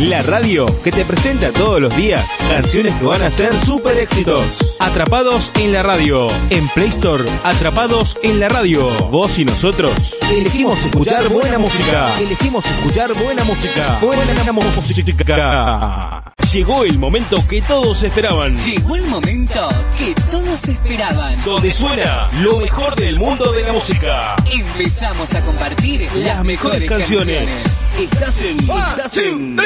[0.00, 4.40] La radio que te presenta todos los días canciones que van a ser super éxitos.
[4.78, 6.28] Atrapados en la radio.
[6.50, 8.88] En Play Store, Atrapados en la radio.
[9.10, 12.16] Vos y nosotros elegimos escuchar buena música.
[12.20, 13.98] Elegimos escuchar buena música.
[14.00, 16.22] Buena música.
[16.52, 18.56] Llegó el momento que todos esperaban.
[18.56, 19.68] Llegó el momento
[19.98, 21.44] que todos esperaban.
[21.44, 24.36] Donde suena lo mejor del mundo de la música.
[24.50, 27.50] Empezamos a compartir las, mejores, canciones.
[27.98, 29.56] Estás en, estás en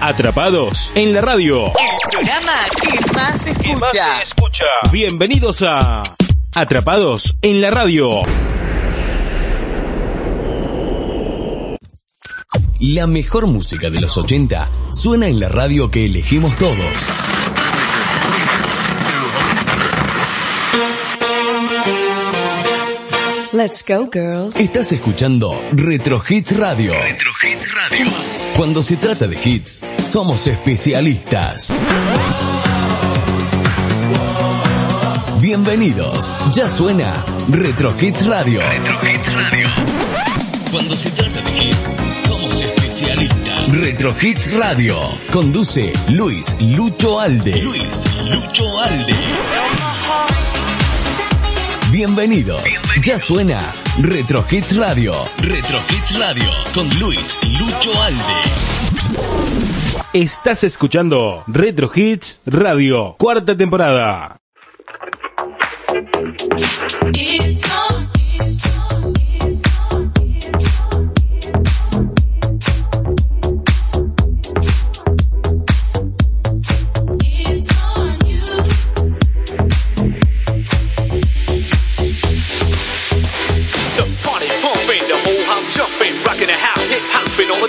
[0.00, 1.66] Atrapados en la radio.
[1.66, 1.72] El
[2.10, 3.78] programa que más se escucha.
[3.80, 4.90] más se escucha.
[4.92, 6.02] Bienvenidos a
[6.54, 8.22] Atrapados en la radio.
[12.80, 16.76] La mejor música de los 80 suena en la radio que elegimos todos.
[23.54, 24.56] Let's go, girls.
[24.56, 26.92] Estás escuchando Retro Hits Radio.
[26.92, 28.06] Retro Hits Radio.
[28.56, 29.78] Cuando se trata de hits,
[30.10, 31.68] somos especialistas.
[35.40, 36.32] Bienvenidos.
[36.52, 38.60] Ya suena Retro Hits Radio.
[38.60, 39.68] Retro Hits Radio.
[40.72, 43.68] Cuando se trata de hits, somos especialistas.
[43.68, 44.96] Retro Hits Radio.
[45.32, 47.62] Conduce Luis Lucho Alde.
[47.62, 47.86] Luis
[48.24, 49.33] Lucho Alde.
[51.94, 52.60] Bienvenidos.
[53.04, 53.60] Ya suena
[54.02, 55.12] Retro Hits Radio.
[55.38, 56.50] Retro Hits Radio.
[56.74, 58.20] Con Luis Lucho Alde.
[60.12, 64.40] Estás escuchando Retro Hits Radio, cuarta temporada.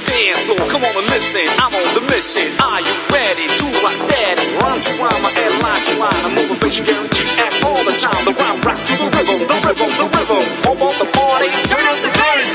[0.05, 0.61] Dance floor.
[0.69, 2.45] Come on and listen, I'm on the mission.
[2.61, 4.45] Are you ready to rock steady?
[4.61, 6.21] Run to rhyme and line to line.
[6.23, 8.21] I'm motivation guaranteed at all the time.
[8.25, 10.43] The rhyme rock to the rhythm, the rhythm, the rhythm.
[10.63, 12.45] Pump on the party, turn up the bass.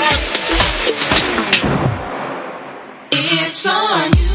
[3.12, 4.30] It's on you.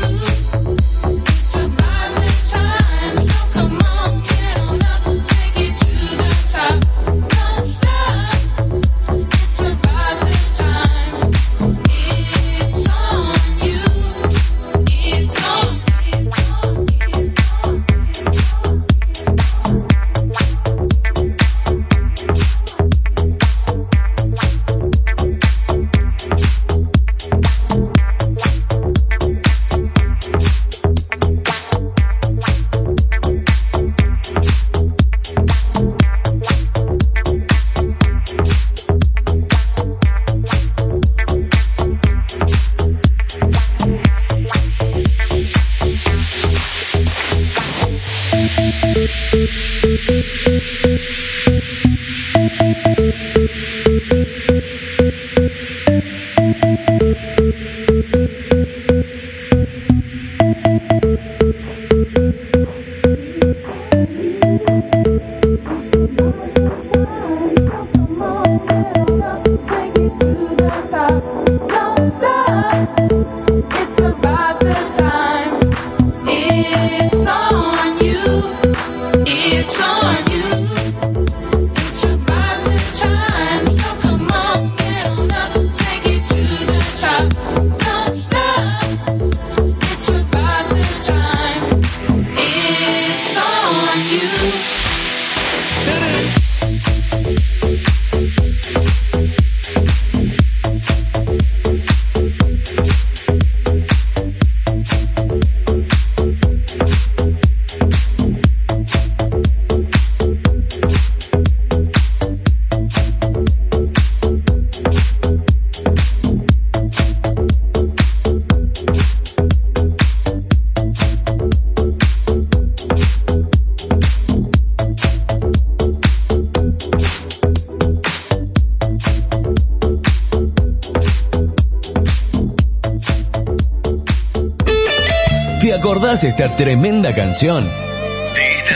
[136.16, 137.70] ¿Te acordás esta tremenda canción?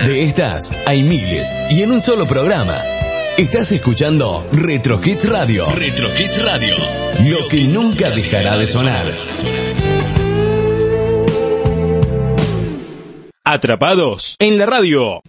[0.05, 2.75] De estas hay miles y en un solo programa.
[3.37, 5.65] Estás escuchando Retro Hits Radio.
[5.71, 6.75] Retro Hits Radio.
[7.23, 9.05] Lo que nunca dejará de sonar.
[13.45, 15.21] Atrapados en la radio.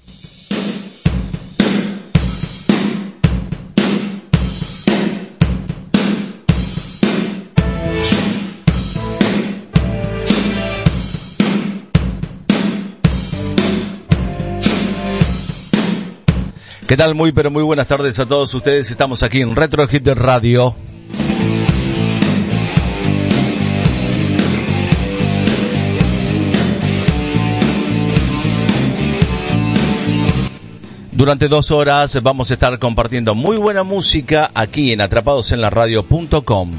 [16.90, 17.14] ¿Qué tal?
[17.14, 18.90] Muy pero muy buenas tardes a todos ustedes.
[18.90, 20.74] Estamos aquí en Retro Hit de Radio.
[31.12, 36.72] Durante dos horas vamos a estar compartiendo muy buena música aquí en atrapadosenlaradio.com.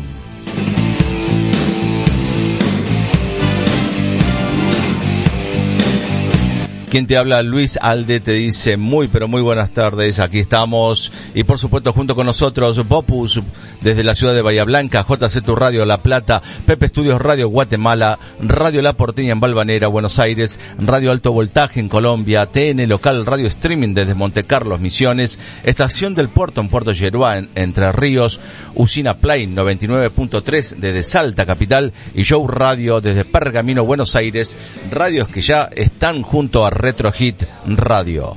[6.92, 10.20] Quien te habla, Luis Alde, te dice muy, pero muy buenas tardes.
[10.20, 11.14] Aquí estamos.
[11.34, 13.42] Y por supuesto, junto con nosotros, Popus,
[13.80, 18.20] desde la ciudad de Bahía Blanca, JC Tu Radio La Plata, Pepe Estudios Radio Guatemala,
[18.42, 23.48] Radio La Porteña en Balvanera, Buenos Aires, Radio Alto Voltaje en Colombia, TN Local Radio
[23.48, 28.42] Streaming desde Monte Carlos, Misiones, Estación del Puerto en Puerto Yeruá, en Entre Ríos,
[28.76, 34.58] Usina Play 99.3 desde Salta Capital y Show Radio desde Pergamino, Buenos Aires,
[34.92, 38.36] radios que ya están junto a Retro Hit Radio.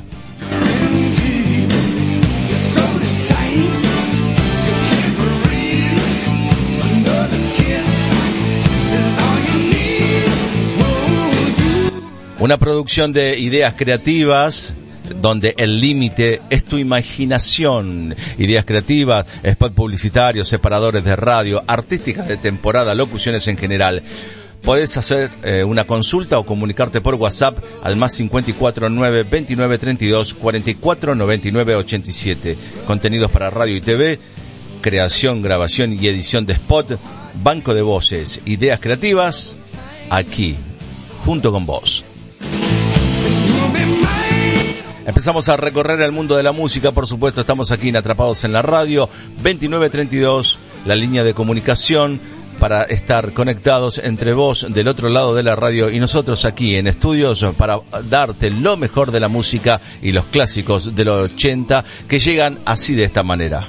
[12.39, 14.75] Una producción de ideas creativas
[15.23, 18.15] donde el límite es tu imaginación.
[18.37, 24.03] Ideas creativas, spot publicitarios, separadores de radio, artísticas de temporada, locuciones en general.
[24.65, 30.35] Podés hacer eh, una consulta o comunicarte por WhatsApp al más 54 9 29 32
[30.35, 32.57] 44 99 87.
[32.87, 34.19] Contenidos para radio y TV,
[34.81, 36.99] creación, grabación y edición de spot,
[37.43, 39.59] banco de voces, ideas creativas,
[40.09, 40.57] aquí,
[41.27, 42.05] junto con vos.
[45.07, 48.53] Empezamos a recorrer el mundo de la música, por supuesto, estamos aquí en Atrapados en
[48.53, 49.11] la Radio,
[49.43, 52.19] 2932, la línea de comunicación
[52.59, 56.87] para estar conectados entre vos del otro lado de la radio y nosotros aquí en
[56.87, 62.19] estudios para darte lo mejor de la música y los clásicos de los 80 que
[62.19, 63.69] llegan así de esta manera.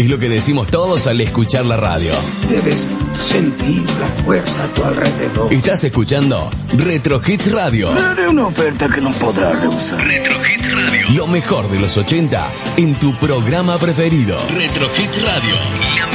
[0.00, 2.10] Es lo que decimos todos al escuchar la radio.
[2.48, 2.86] Debes
[3.28, 5.52] sentir la fuerza a tu alrededor.
[5.52, 7.92] Estás escuchando Retro Hits Radio.
[7.92, 10.02] Daré una oferta que no podrás rehusar.
[10.02, 11.10] Retro Hits Radio.
[11.10, 14.38] Lo mejor de los 80 en tu programa preferido.
[14.48, 16.09] Retrohits Radio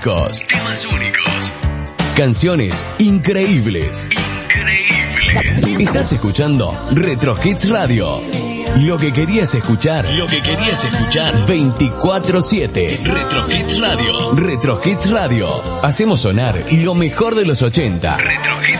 [0.00, 1.52] únicos, Temas únicos.
[2.16, 4.06] canciones increíbles.
[4.48, 5.78] Increíbles.
[5.80, 8.18] Estás escuchando Retro Hits Radio.
[8.76, 11.44] Lo que querías escuchar Lo que querías escuchar.
[11.46, 12.98] 24/7.
[13.04, 14.32] Retro Hits Radio.
[14.36, 15.48] Retro Hits Radio.
[15.82, 18.16] Hacemos sonar lo mejor de los 80.
[18.16, 18.79] Retro Hits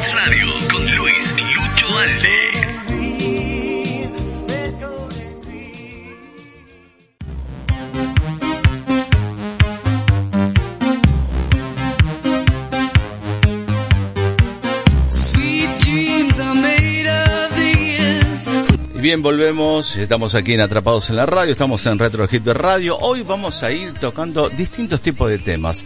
[19.10, 22.96] bien, volvemos, estamos aquí en Atrapados en la Radio, estamos en Retro Hit de Radio.
[22.96, 25.84] Hoy vamos a ir tocando distintos tipos de temas.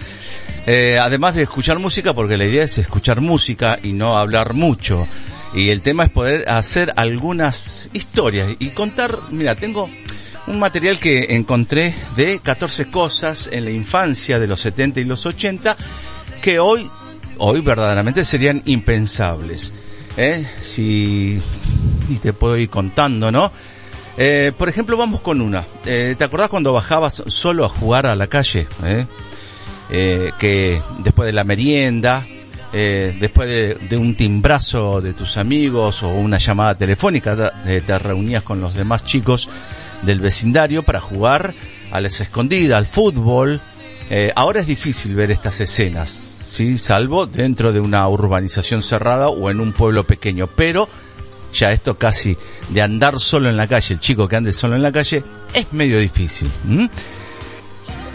[0.66, 5.08] Eh, además de escuchar música, porque la idea es escuchar música y no hablar mucho.
[5.54, 9.88] Y el tema es poder hacer algunas historias y contar, mira, tengo
[10.46, 15.24] un material que encontré de 14 cosas en la infancia de los 70 y los
[15.24, 15.78] 80
[16.42, 16.90] que hoy,
[17.38, 19.72] hoy verdaderamente serían impensables.
[20.18, 20.46] ¿eh?
[20.60, 21.40] Si,
[22.08, 23.52] y te puedo ir contando, ¿no?
[24.16, 25.64] Eh, por ejemplo, vamos con una.
[25.84, 28.68] Eh, ¿Te acordás cuando bajabas solo a jugar a la calle?
[28.84, 29.06] ¿Eh?
[29.90, 32.26] Eh, que después de la merienda,
[32.72, 38.42] eh, después de, un timbrazo de tus amigos o una llamada telefónica, eh, te reunías
[38.42, 39.48] con los demás chicos
[40.02, 41.54] del vecindario para jugar
[41.92, 43.60] a las escondidas, al fútbol.
[44.36, 46.10] Ahora es difícil ver estas escenas,
[46.44, 50.88] sí, salvo dentro de una urbanización cerrada o en un pueblo pequeño, pero
[51.54, 52.36] ya esto casi
[52.68, 55.72] de andar solo en la calle, el chico que ande solo en la calle, es
[55.72, 56.50] medio difícil.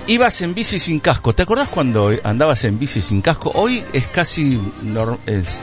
[0.08, 1.34] Ibas en bici sin casco.
[1.34, 3.52] ¿Te acordás cuando andabas en bici sin casco?
[3.54, 4.60] Hoy es casi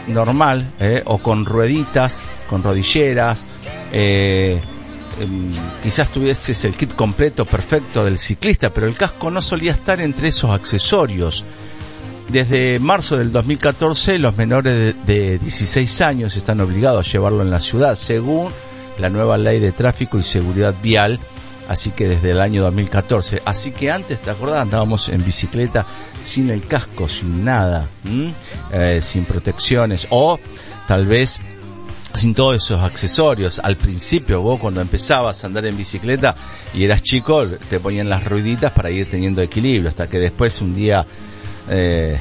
[0.06, 1.02] normal, ¿eh?
[1.04, 3.44] o con rueditas, con rodilleras.
[3.92, 4.60] eh,
[5.20, 10.00] em, quizás tuvieses el kit completo perfecto del ciclista, pero el casco no solía estar
[10.00, 11.44] entre esos accesorios.
[12.28, 17.50] Desde marzo del 2014, los menores de, de 16 años están obligados a llevarlo en
[17.50, 18.50] la ciudad, según
[18.98, 21.20] la nueva ley de tráfico y seguridad vial.
[21.68, 23.42] Así que desde el año 2014.
[23.44, 24.62] Así que antes, ¿te acordás?
[24.62, 25.84] Andábamos en bicicleta
[26.22, 27.88] sin el casco, sin nada.
[28.72, 30.38] Eh, sin protecciones o
[30.86, 31.40] tal vez
[32.14, 33.58] sin todos esos accesorios.
[33.58, 36.36] Al principio, vos cuando empezabas a andar en bicicleta
[36.72, 40.72] y eras chico, te ponían las rueditas para ir teniendo equilibrio, hasta que después un
[40.72, 41.04] día
[41.68, 42.20] eh,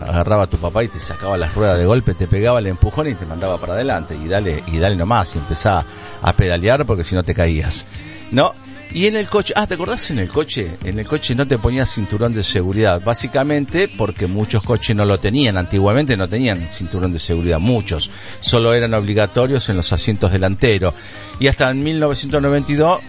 [0.00, 3.08] agarraba a tu papá y te sacaba las ruedas de golpe, te pegaba el empujón
[3.08, 5.84] y te mandaba para adelante y dale y dale nomás y empezaba
[6.22, 7.86] a pedalear porque si no te caías.
[8.30, 8.54] No,
[8.94, 10.76] y en el coche, ah, ¿te acordás en el coche?
[10.84, 15.18] En el coche no te ponías cinturón de seguridad, básicamente porque muchos coches no lo
[15.18, 20.94] tenían, antiguamente no tenían cinturón de seguridad, muchos, solo eran obligatorios en los asientos delanteros.
[21.40, 23.00] Y hasta en 1992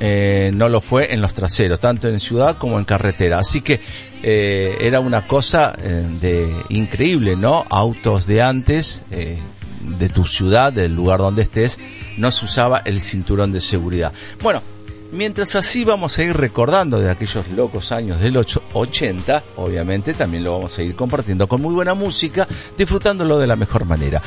[0.00, 3.38] eh, no lo fue en los traseros, tanto en ciudad como en carretera.
[3.38, 3.80] Así que
[4.22, 7.64] eh, era una cosa eh, de increíble, ¿no?
[7.70, 9.38] Autos de antes, eh,
[9.98, 11.78] de tu ciudad, del lugar donde estés,
[12.16, 14.12] no se usaba el cinturón de seguridad.
[14.42, 14.62] Bueno,
[15.12, 20.42] mientras así vamos a ir recordando de aquellos locos años del ocho- 80, obviamente también
[20.44, 24.20] lo vamos a ir compartiendo con muy buena música, disfrutándolo de la mejor manera.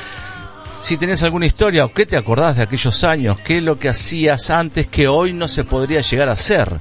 [0.79, 3.89] Si tenés alguna historia o qué te acordás de aquellos años, qué es lo que
[3.89, 6.79] hacías antes que hoy no se podría llegar a hacer.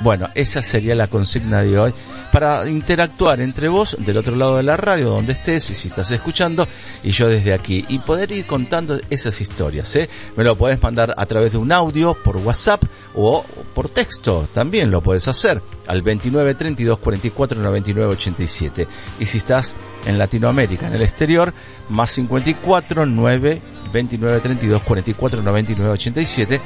[0.00, 1.92] Bueno, esa sería la consigna de hoy
[2.32, 6.10] para interactuar entre vos del otro lado de la radio donde estés y si estás
[6.12, 6.68] escuchando
[7.02, 10.08] y yo desde aquí y poder ir contando esas historias, ¿eh?
[10.36, 12.84] Me lo podés mandar a través de un audio por WhatsApp
[13.14, 18.86] o por texto, también lo puedes hacer al 29 32 44 99 87.
[19.18, 19.74] Y si estás
[20.06, 21.52] en Latinoamérica, en el exterior,
[21.88, 26.60] más 54 9 29 32 44 99 87.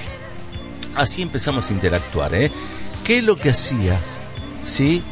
[0.97, 2.51] Así empezamos a interactuar, ¿eh?
[3.05, 4.21] ¿Qué es lo que hacías,
[4.65, 5.03] sí,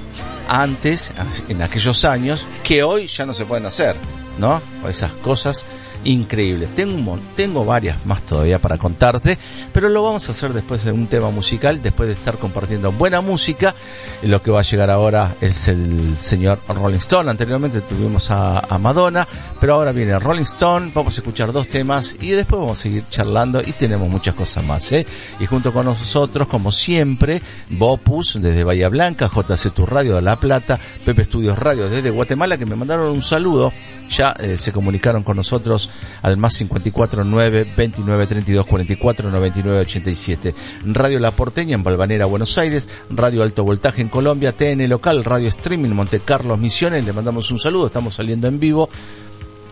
[0.49, 1.13] antes,
[1.49, 3.97] en aquellos años, que hoy ya no se pueden hacer,
[4.39, 4.63] ¿no?
[4.89, 5.67] Esas cosas
[6.05, 6.75] increíbles.
[6.75, 9.39] Tengo tengo varias más todavía para contarte,
[9.73, 13.21] pero lo vamos a hacer después de un tema musical, después de estar compartiendo buena
[13.21, 13.75] música.
[14.23, 17.31] Lo que va a llegar ahora es el señor Rolling Stone.
[17.31, 19.27] Anteriormente tuvimos a, a Madonna,
[19.61, 20.93] pero ahora viene Rolling Stone.
[20.95, 24.65] Vamos a escuchar dos temas y después vamos a seguir charlando y tenemos muchas cosas
[24.65, 25.07] más, ¿eh?
[25.39, 30.39] Y junto con nosotros, como siempre, Bopus desde Bahía Blanca, JC Tu Radio de La
[30.39, 33.73] Plata, Pepe Estudios Radio desde Guatemala, que me mandaron un saludo.
[34.11, 35.89] Ya eh, se comunicaron con nosotros
[36.23, 40.55] al más 54 9 29 32 44 99 87.
[40.87, 42.89] Radio La Porteña en Balvanera, Buenos Aires.
[43.11, 44.53] Radio Alto Voltaje en Colombia.
[44.53, 47.05] TN Local, Radio Streaming Monte Carlos Misiones.
[47.05, 47.87] Le mandamos un saludo.
[47.87, 48.89] Estamos saliendo en vivo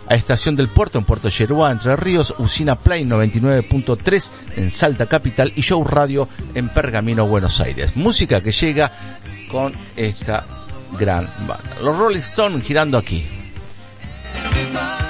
[0.08, 5.52] a Estación del Puerto en Puerto Yeruá, Entre Ríos, Usina Play 99.3 en Salta Capital
[5.54, 7.94] y Show Radio en Pergamino, Buenos Aires.
[7.94, 8.90] Música que llega
[9.50, 10.44] con esta
[10.98, 11.76] gran banda.
[11.82, 13.26] Los Rolling Stones girando aquí.
[14.44, 15.07] Retro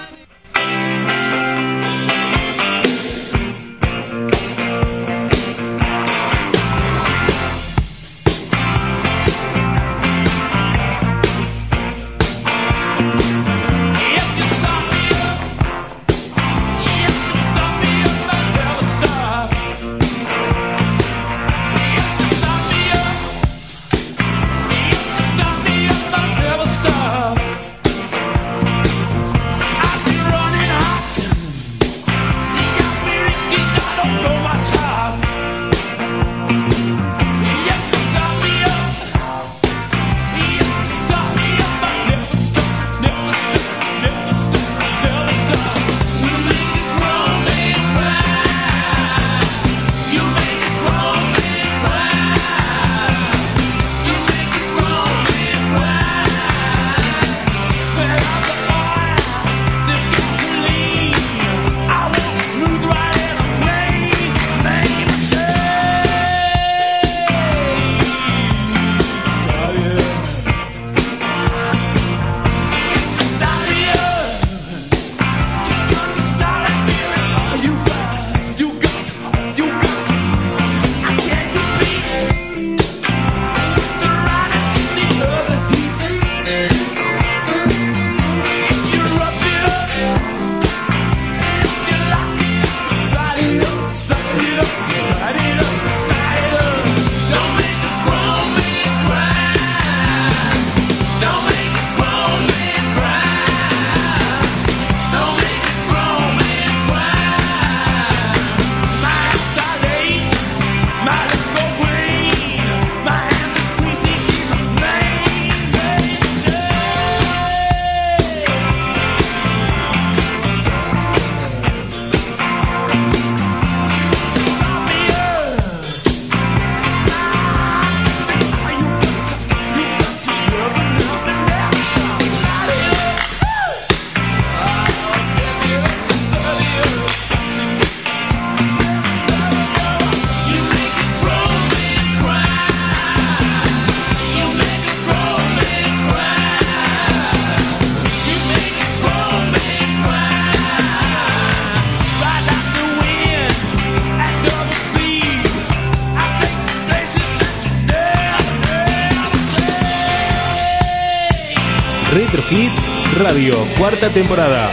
[163.79, 164.73] cuarta temporada.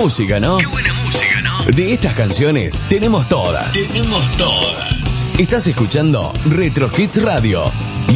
[0.00, 0.58] Música, ¿no?
[0.58, 1.64] Qué buena música, ¿no?
[1.64, 3.72] De estas canciones tenemos todas.
[3.72, 4.94] Tenemos todas.
[5.36, 7.64] Estás escuchando Retro Hits Radio.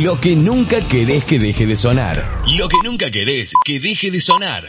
[0.01, 2.41] Lo que nunca querés que deje de sonar.
[2.57, 4.69] Lo que nunca querés que deje de sonar.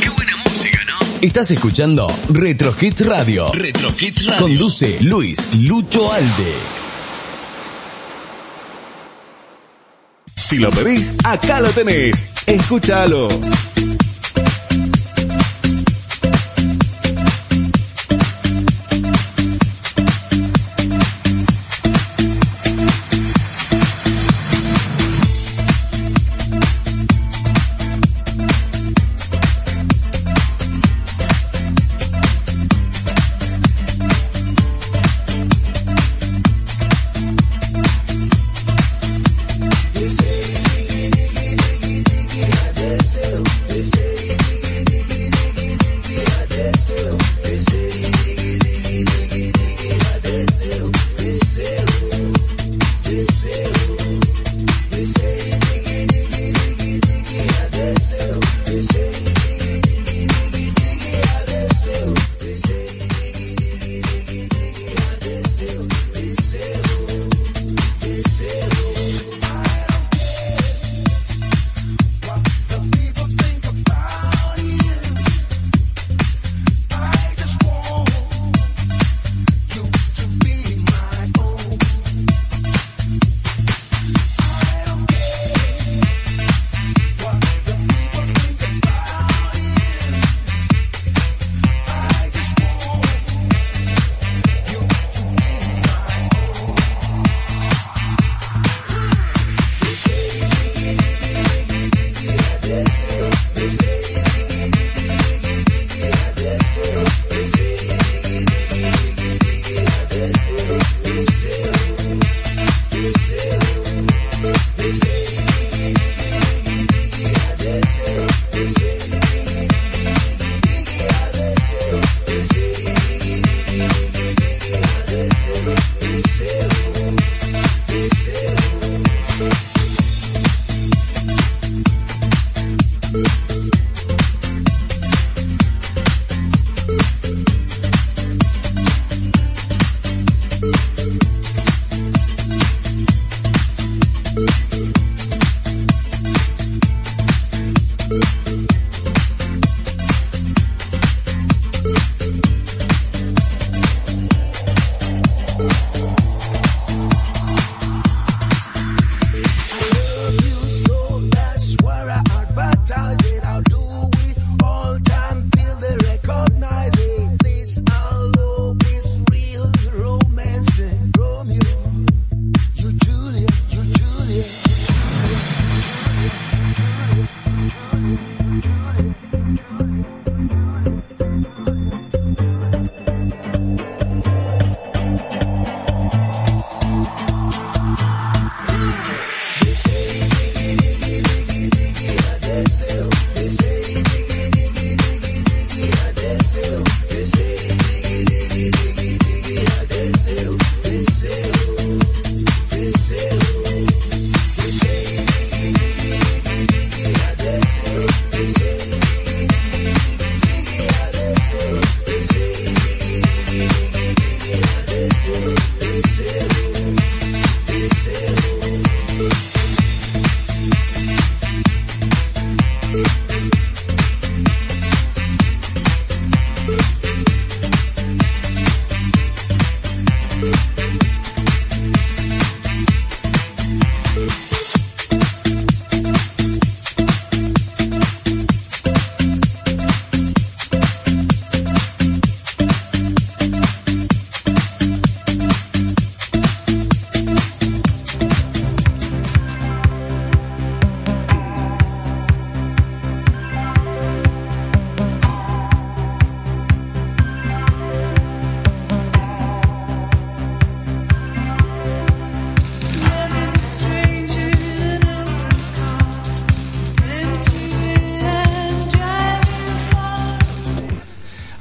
[0.00, 0.98] Qué buena música, ¿no?
[1.20, 3.52] Estás escuchando Retro Hits Radio.
[3.52, 4.42] Retro Hits Radio.
[4.42, 6.54] Conduce Luis Lucho Alde.
[10.34, 12.26] Si lo pedís, acá lo tenés.
[12.46, 13.28] Escúchalo.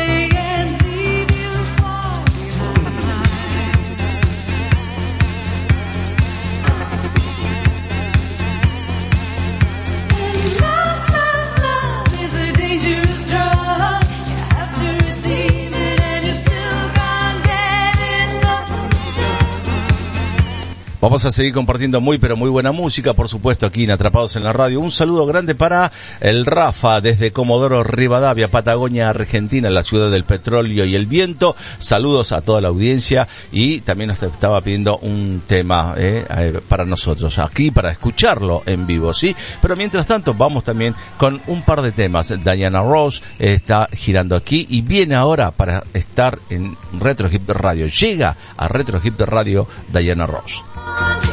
[21.13, 24.43] Vamos a seguir compartiendo muy pero muy buena música, por supuesto, aquí en Atrapados en
[24.43, 24.79] la Radio.
[24.79, 30.85] Un saludo grande para el Rafa desde Comodoro Rivadavia, Patagonia, Argentina, la ciudad del petróleo
[30.85, 31.55] y el viento.
[31.77, 36.83] Saludos a toda la audiencia y también nos estaba pidiendo un tema eh, eh, para
[36.83, 39.35] nosotros aquí para escucharlo en vivo, ¿sí?
[39.61, 42.33] Pero mientras tanto vamos también con un par de temas.
[42.43, 47.85] Diana Ross está girando aquí y viene ahora para estar en Retro Hip Radio.
[47.85, 50.63] Llega a Retro Hip Radio Diana Ross.
[50.85, 51.32] Andre.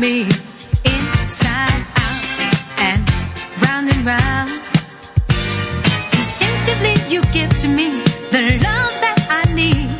[0.00, 0.22] Me
[0.84, 2.24] inside out
[2.78, 3.00] and
[3.60, 4.50] round and round.
[6.18, 7.90] Instinctively you give to me
[8.32, 9.90] the love that I need.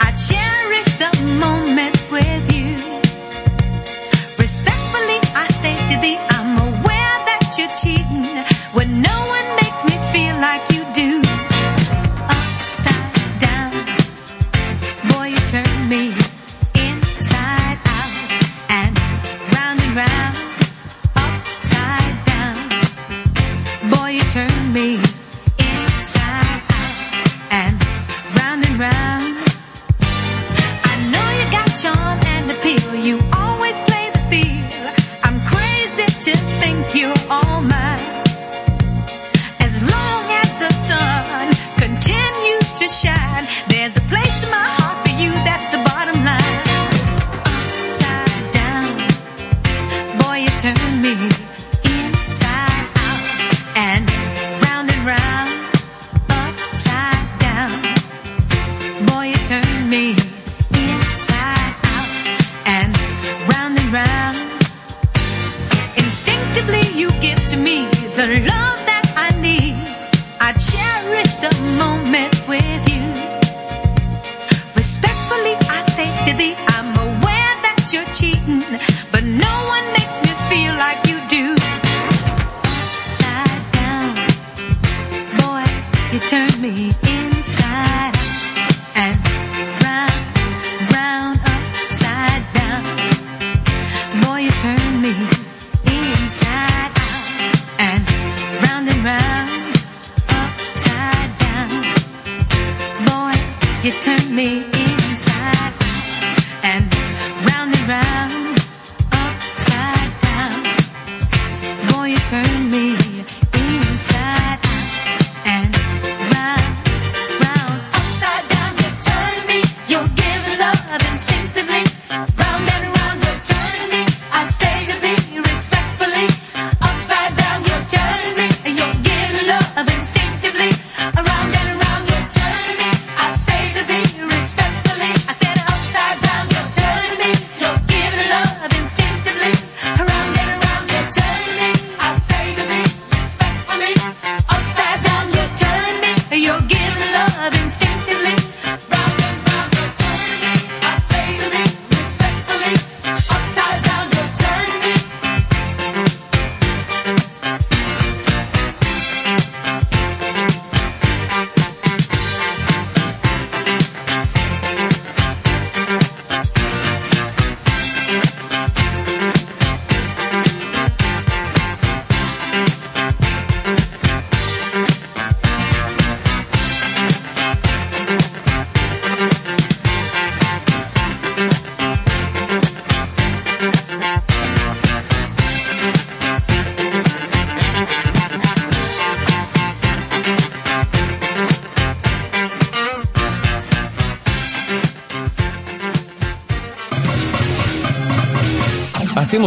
[0.00, 2.76] I cherish the moments with you.
[4.36, 6.27] Respectfully I say to thee,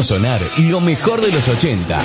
[0.02, 2.00] Hacemos sonar lo mejor de los 80.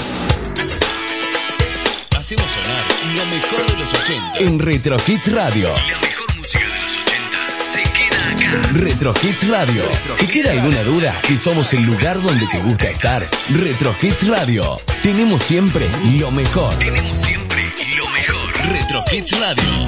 [2.14, 2.84] Hacemos sonar
[3.16, 4.38] lo mejor de los 80.
[4.40, 5.70] En Retro Hits Radio.
[5.70, 7.38] La mejor música de los 80
[7.72, 8.68] se queda acá.
[8.74, 9.84] Retro Hits Radio.
[10.18, 13.26] ¿Te queda alguna duda que somos el lugar donde te gusta estar?
[13.48, 14.76] Retro Hits Radio.
[15.02, 15.88] Tenemos siempre
[16.20, 16.74] lo mejor.
[16.74, 18.72] Tenemos siempre lo mejor.
[18.72, 19.85] Retro Hits Radio.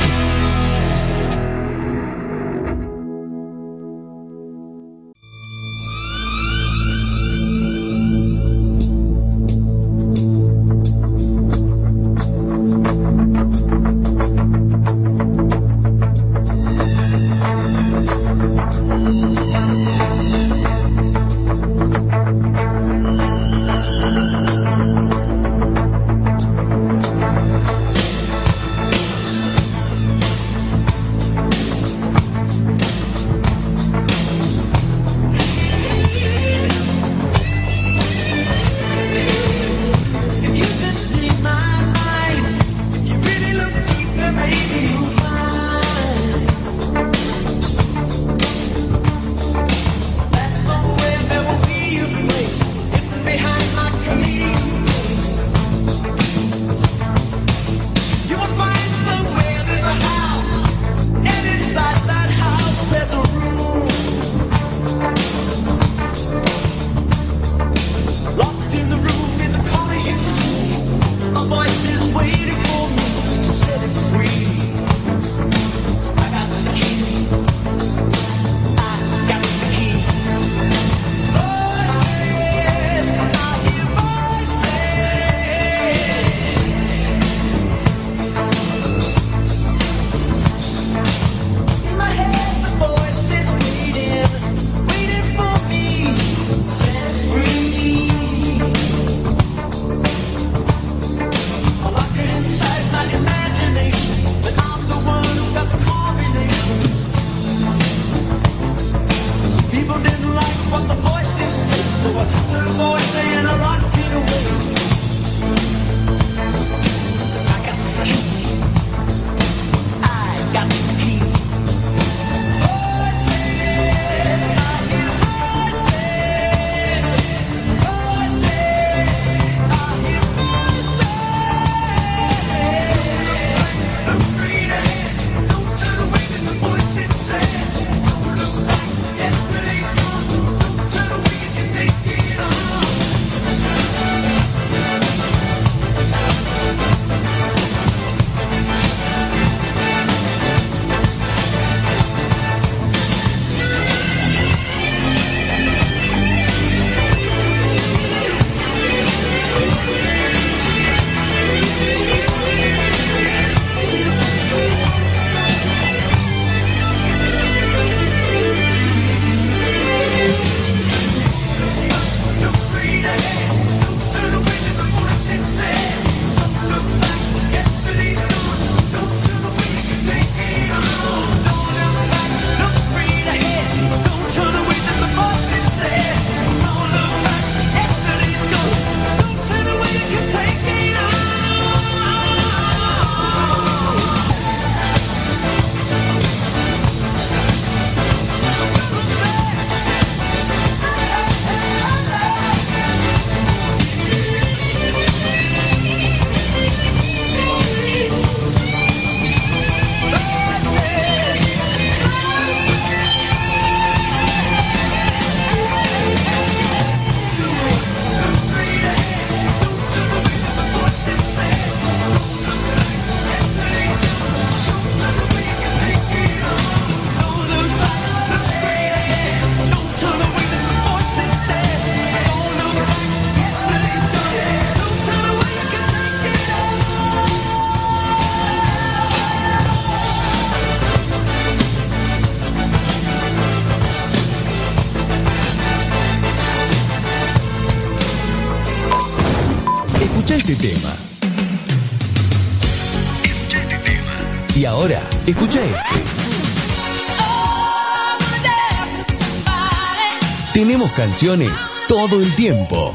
[260.99, 261.53] Canciones
[261.87, 262.93] todo el tiempo.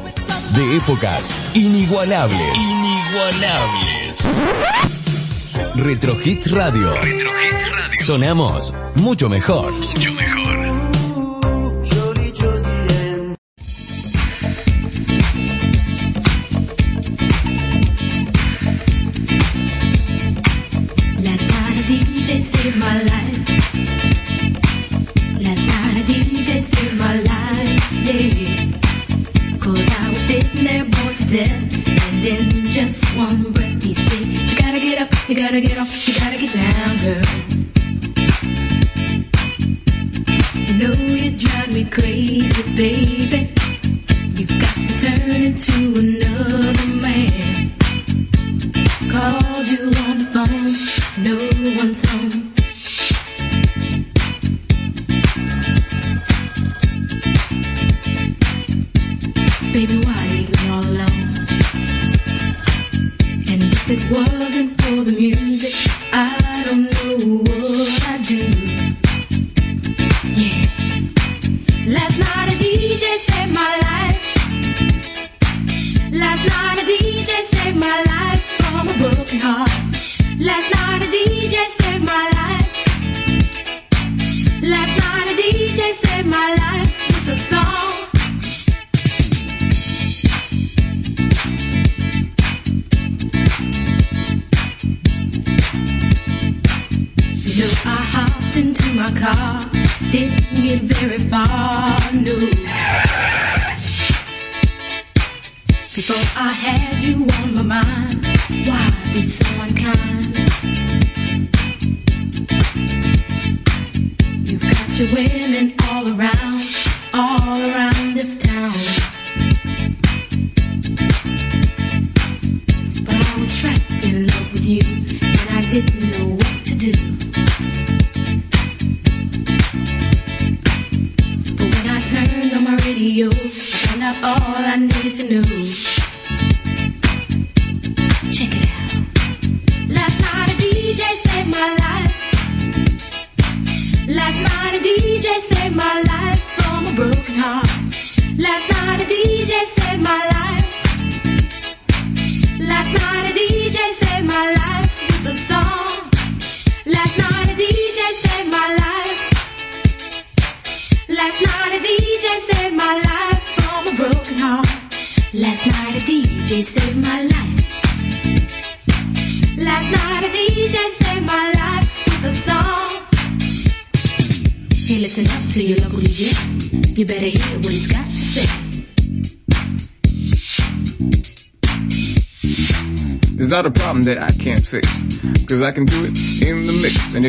[0.54, 2.58] De épocas inigualables.
[2.58, 4.28] Inigualables.
[5.78, 6.94] Retro Hits Radio.
[6.96, 7.96] Retro Hits Radio.
[8.04, 9.72] Sonamos mucho mejor.
[9.72, 10.33] Mucho mejor.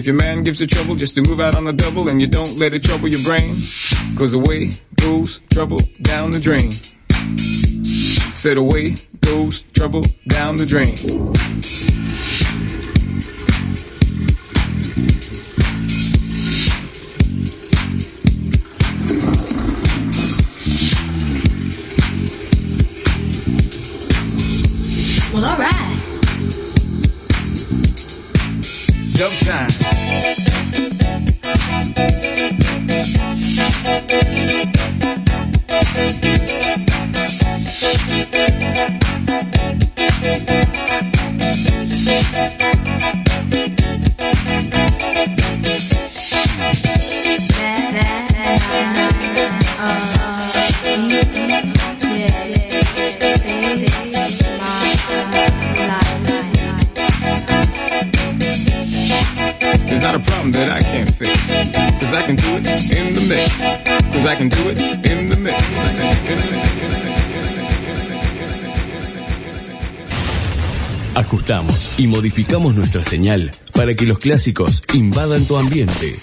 [0.05, 2.27] If your man gives you trouble just to move out on the double and you
[2.27, 3.55] don't let it trouble your brain,
[4.19, 6.73] cause away goes trouble down the drain.
[8.35, 10.95] Said away goes trouble down the drain.
[25.33, 25.85] Well, alright.
[29.17, 29.74] Jump time.
[71.15, 76.15] Ajustamos y modificamos nuestra señal para que los clásicos invadan tu ambiente.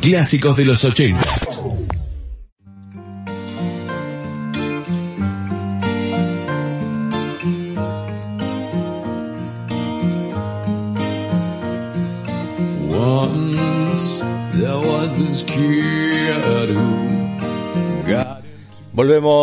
[0.00, 1.18] Clásicos de los 80.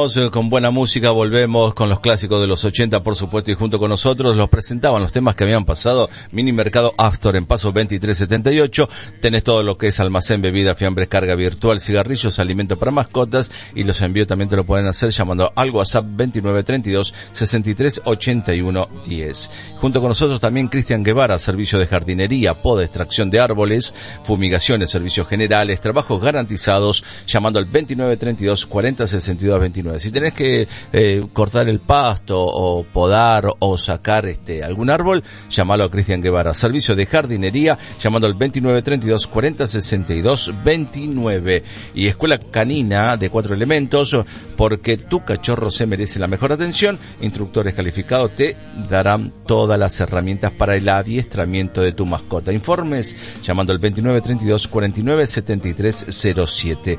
[0.06, 3.56] Volvemos eh, con buena música, volvemos con los clásicos de los 80, por supuesto, y
[3.56, 6.12] junto con nosotros los presentaban los temas que habían pasado.
[6.32, 8.88] Mini Mercado Astor en Paso 2378.
[9.20, 13.84] Tenés todo lo que es almacén, bebida, fiambres, carga virtual, cigarrillos, alimento para mascotas y
[13.84, 20.40] los envíos también te lo pueden hacer llamando al WhatsApp 2932 638110 Junto con nosotros
[20.40, 27.04] también Cristian Guevara, servicio de jardinería, poda, extracción de árboles, fumigaciones, servicios generales, trabajos garantizados,
[27.26, 30.00] llamando al 2932 4062 29 3229.
[30.00, 35.84] Si tenés que eh, cortar el pasto o podar o sacar este algún árbol, llamalo
[35.84, 36.54] a Cristian Guevara.
[36.54, 41.64] Servicio de jardinería llamando al 2932 40 62 29.
[41.94, 44.16] Y escuela canina de cuatro elementos
[44.56, 46.98] porque tu cachorro se merece la mejor atención.
[47.22, 48.56] Instructores calificados te
[48.90, 52.54] darán todas las herramientas para el adiestramiento de tu mascota.
[52.54, 56.06] Informes llamando al 2932 49 73
[56.46, 56.98] 07.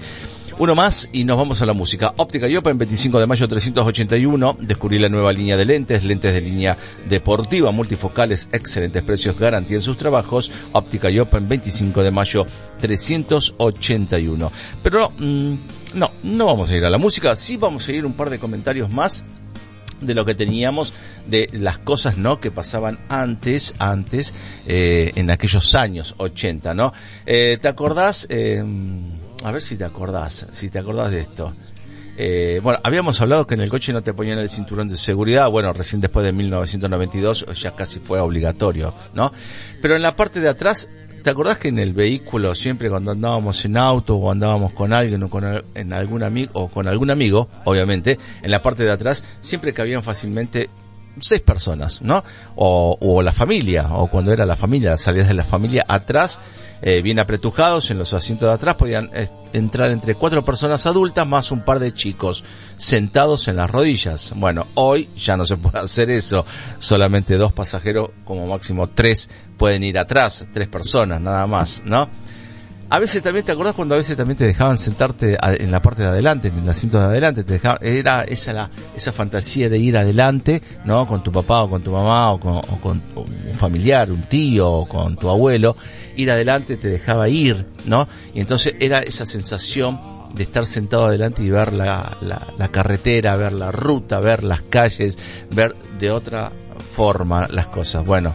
[0.59, 2.15] Uno más y nos vamos a la música.
[2.17, 4.57] Óptica y Open, 25 de mayo 381.
[4.61, 9.83] Descubrí la nueva línea de lentes, lentes de línea deportiva, multifocales, excelentes precios, garantía en
[9.83, 10.51] sus trabajos.
[10.73, 12.47] Óptica y Open, 25 de mayo
[12.81, 14.51] 381.
[14.83, 15.55] Pero mm,
[15.93, 17.37] no, no vamos a ir a la música.
[17.37, 19.25] Sí vamos a ir un par de comentarios más
[20.01, 20.95] de lo que teníamos
[21.27, 24.35] de las cosas no que pasaban antes antes
[24.67, 26.93] eh, en aquellos años 80 no
[27.25, 28.63] Eh, te acordás Eh,
[29.47, 31.55] a ver si te acordás si te acordás de esto
[32.19, 35.51] Eh, bueno, habíamos hablado que en el coche no te ponían el cinturón de seguridad,
[35.51, 39.35] bueno, recién después de 1992 ya casi fue obligatorio, ¿no?
[39.83, 40.89] Pero en la parte de atrás,
[41.23, 45.23] ¿te acordás que en el vehículo siempre cuando andábamos en auto o andábamos con alguien
[45.25, 49.23] o con en algún amigo o con algún amigo, obviamente, en la parte de atrás
[49.43, 50.71] siempre cabían fácilmente
[51.21, 52.25] seis personas, ¿no?
[52.55, 56.41] O, o la familia, o cuando era la familia, las salidas de la familia, atrás,
[56.83, 61.27] eh, bien apretujados en los asientos de atrás, podían eh, entrar entre cuatro personas adultas
[61.27, 62.45] más un par de chicos
[62.77, 64.35] sentados en las rodillas.
[64.37, 66.45] Bueno, hoy ya no se puede hacer eso,
[66.79, 72.09] solamente dos pasajeros, como máximo tres, pueden ir atrás, tres personas nada más, ¿no?
[72.89, 76.03] A veces también, ¿te acordás cuando a veces también te dejaban sentarte en la parte
[76.03, 77.43] de adelante, en el asiento de adelante?
[77.43, 81.05] Te dejaban, era esa la, esa fantasía de ir adelante, ¿no?
[81.07, 84.71] Con tu papá o con tu mamá o con, o con un familiar, un tío
[84.71, 85.77] o con tu abuelo.
[86.15, 88.07] Ir adelante te dejaba ir, ¿no?
[88.35, 89.99] Y entonces era esa sensación
[90.35, 94.63] de estar sentado adelante y ver la, la, la carretera, ver la ruta, ver las
[94.63, 95.19] calles,
[95.51, 96.53] ver de otra
[96.93, 98.05] forma las cosas.
[98.05, 98.35] Bueno,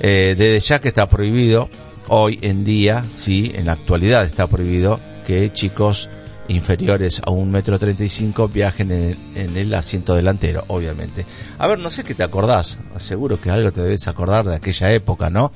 [0.00, 1.68] eh, desde ya que está prohibido,
[2.08, 6.10] hoy en día, sí, en la actualidad está prohibido que chicos
[6.48, 11.24] inferiores a un metro treinta y cinco viajen en el, en el asiento delantero, obviamente.
[11.58, 14.92] A ver, no sé qué te acordás, seguro que algo te debes acordar de aquella
[14.92, 15.52] época, ¿no?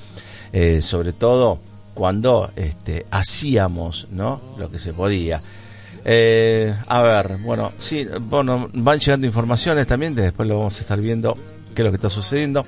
[0.52, 1.58] Eh, sobre todo
[1.92, 4.40] cuando este, hacíamos, ¿no?
[4.56, 5.40] Lo que se podía.
[6.04, 10.98] Eh, a ver, bueno, sí, bueno, van llegando informaciones también, después lo vamos a estar
[11.00, 11.36] viendo
[11.74, 12.64] qué es lo que está sucediendo.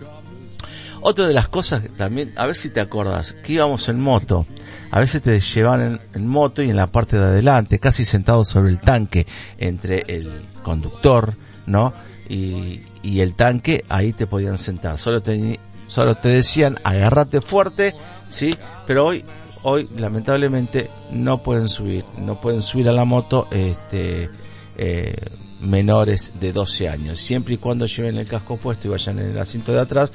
[1.02, 4.46] Otra de las cosas también, a ver si te acordas, que íbamos en moto.
[4.90, 8.70] A veces te llevaban en, moto y en la parte de adelante, casi sentado sobre
[8.70, 9.26] el tanque,
[9.58, 10.30] entre el
[10.62, 11.36] conductor,
[11.66, 11.94] ¿no?
[12.28, 14.98] Y, y el tanque, ahí te podían sentar.
[14.98, 17.94] Solo te, solo te decían, agárrate fuerte,
[18.28, 18.54] ¿sí?
[18.86, 19.24] Pero hoy,
[19.62, 24.28] hoy, lamentablemente, no pueden subir, no pueden subir a la moto, este,
[24.76, 25.14] eh,
[25.60, 29.38] menores de 12 años, siempre y cuando lleven el casco puesto y vayan en el
[29.38, 30.12] asiento de atrás,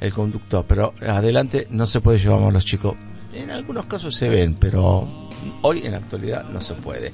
[0.00, 2.94] el conductor, pero adelante no se puede llevar a los chicos.
[3.32, 5.06] En algunos casos se ven, pero
[5.62, 7.12] hoy en la actualidad no se puede.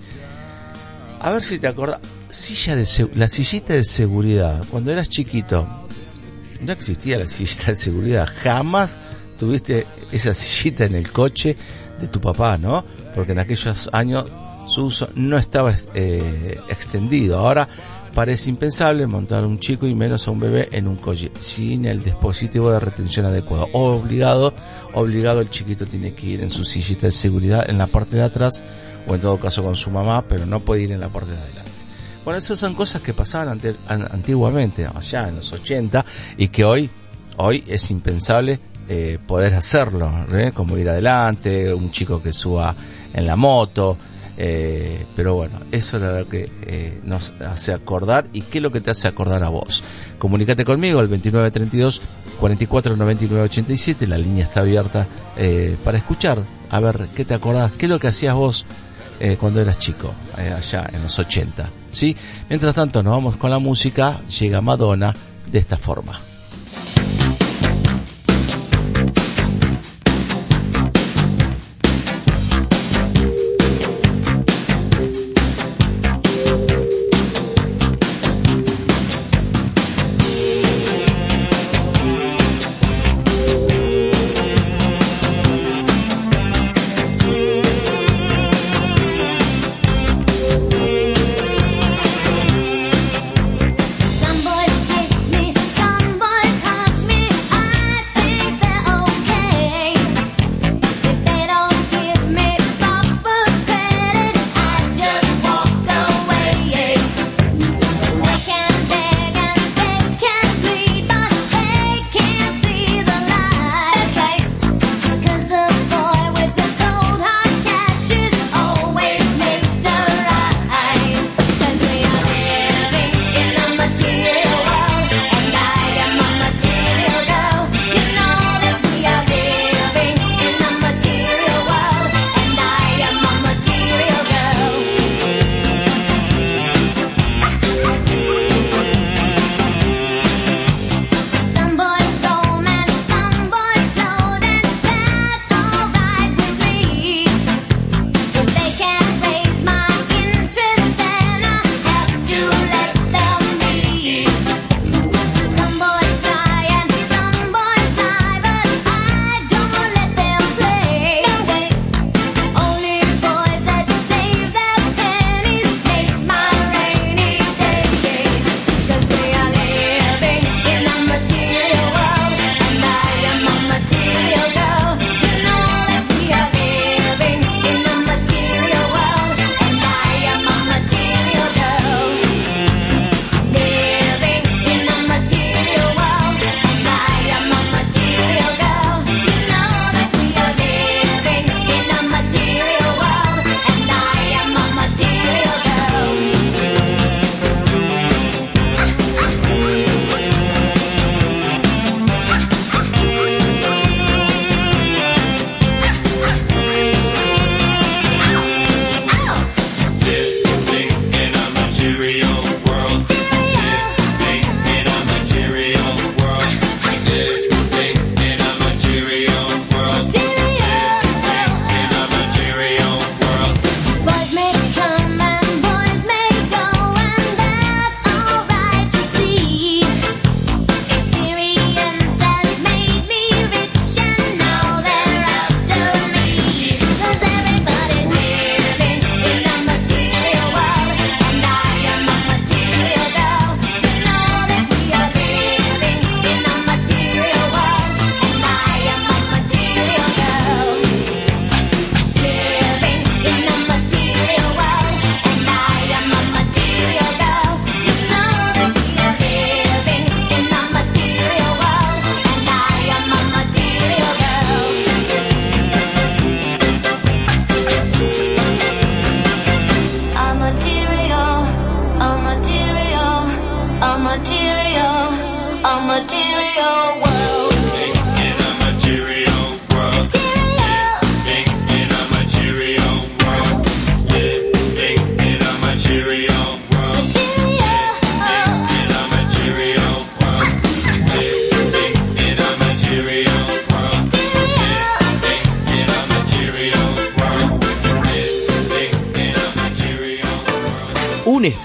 [1.21, 5.67] A ver si te acuerdas, silla de la sillita de seguridad, cuando eras chiquito,
[6.61, 8.99] no existía la sillita de seguridad, jamás
[9.39, 11.57] tuviste esa sillita en el coche
[12.01, 12.85] de tu papá, ¿no?
[13.15, 14.27] Porque en aquellos años
[14.69, 17.39] su uso no estaba eh, extendido.
[17.39, 17.69] Ahora
[18.17, 22.03] parece impensable montar un chico y menos a un bebé en un coche sin el
[22.03, 23.69] dispositivo de retención adecuado.
[23.75, 24.55] Obligado,
[24.95, 28.23] obligado el chiquito tiene que ir en su sillita de seguridad en la parte de
[28.23, 28.65] atrás
[29.07, 31.37] o en todo caso con su mamá, pero no puede ir en la parte de
[31.37, 31.71] adelante.
[32.25, 36.03] Bueno, esas son cosas que pasaban ante- an- antiguamente, allá en los 80,
[36.39, 36.89] y que hoy,
[37.37, 38.59] hoy es impensable
[38.89, 40.53] eh, poder hacerlo, ¿eh?
[40.55, 42.75] como ir adelante, un chico que suba
[43.13, 43.99] en la moto,
[44.39, 48.71] eh, pero bueno, eso era lo que eh, nos hace acordar y qué es lo
[48.71, 49.83] que te hace acordar a vos.
[50.19, 52.03] Comunicate conmigo al 2932
[52.39, 55.07] 44 99 87, la línea está abierta
[55.37, 58.67] eh, para escuchar, a ver qué te acordás, qué es lo que hacías vos
[59.21, 61.71] eh, cuando eras chico, allá en los 80.
[61.91, 62.15] ¿sí?
[62.51, 65.15] Mientras tanto, nos vamos con la música, llega Madonna
[65.51, 66.21] de esta forma.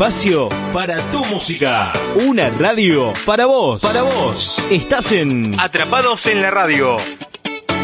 [0.02, 1.92] espacio para tu música.
[2.26, 3.84] Una radio para vos.
[3.84, 4.58] Para vos.
[4.72, 6.98] Estás en Atrapados en la Radio.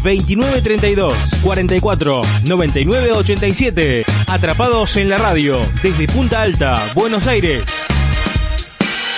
[0.05, 4.05] 2932 44 99 87.
[4.27, 7.65] Atrapados en la radio, desde Punta Alta, Buenos Aires.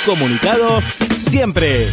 [0.06, 0.84] Comunicados
[1.28, 1.88] siempre.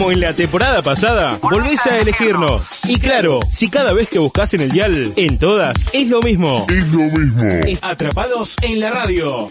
[0.00, 2.62] como en la temporada pasada, volvés a elegirnos.
[2.88, 6.66] Y claro, si cada vez que buscas en el dial, en todas, es lo mismo.
[6.70, 7.60] Es lo mismo.
[7.82, 9.46] Atrapados en la radio.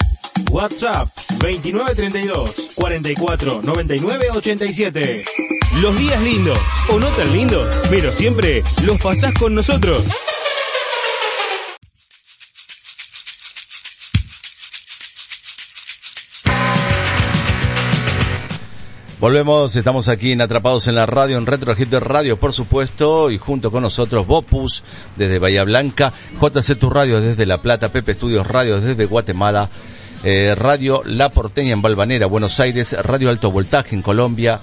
[0.50, 5.24] WhatsApp 2932 44 99 87.
[5.84, 6.58] Los días lindos
[6.90, 10.04] o no tan lindos, pero siempre los pasás con nosotros.
[19.20, 23.38] Volvemos, estamos aquí en Atrapados en la Radio, en Retro de Radio, por supuesto, y
[23.38, 24.86] junto con nosotros Bopus
[25.18, 29.68] desde Bahía Blanca, JC Tu Radio desde La Plata, Pepe Estudios Radio desde Guatemala,
[30.24, 34.62] eh, Radio La Porteña en Balvanera, Buenos Aires, Radio Alto Voltaje en Colombia,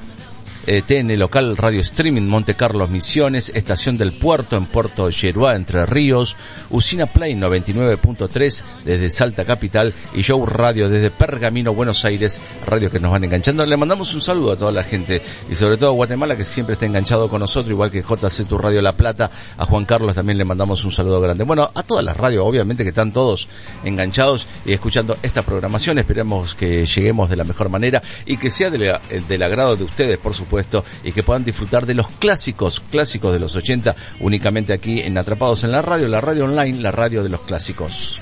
[0.66, 5.86] eh, TN Local Radio Streaming Monte Carlos Misiones, Estación del Puerto en Puerto Yeruá, Entre
[5.86, 6.36] Ríos,
[6.70, 12.98] Usina Play 99.3 desde Salta Capital y Show Radio desde Pergamino, Buenos Aires, radio que
[12.98, 13.64] nos van enganchando.
[13.64, 16.72] Le mandamos un saludo a toda la gente y sobre todo a Guatemala que siempre
[16.72, 20.36] está enganchado con nosotros, igual que JC Tu Radio La Plata, a Juan Carlos también
[20.36, 21.44] le mandamos un saludo grande.
[21.44, 23.48] Bueno, a todas las radios, obviamente que están todos
[23.84, 28.70] enganchados y escuchando esta programación, esperemos que lleguemos de la mejor manera y que sea
[28.70, 28.98] del,
[29.28, 30.55] del agrado de ustedes, por supuesto
[31.04, 35.64] y que puedan disfrutar de los clásicos, clásicos de los 80, únicamente aquí en Atrapados
[35.64, 38.20] en la Radio, la radio online, la radio de los clásicos.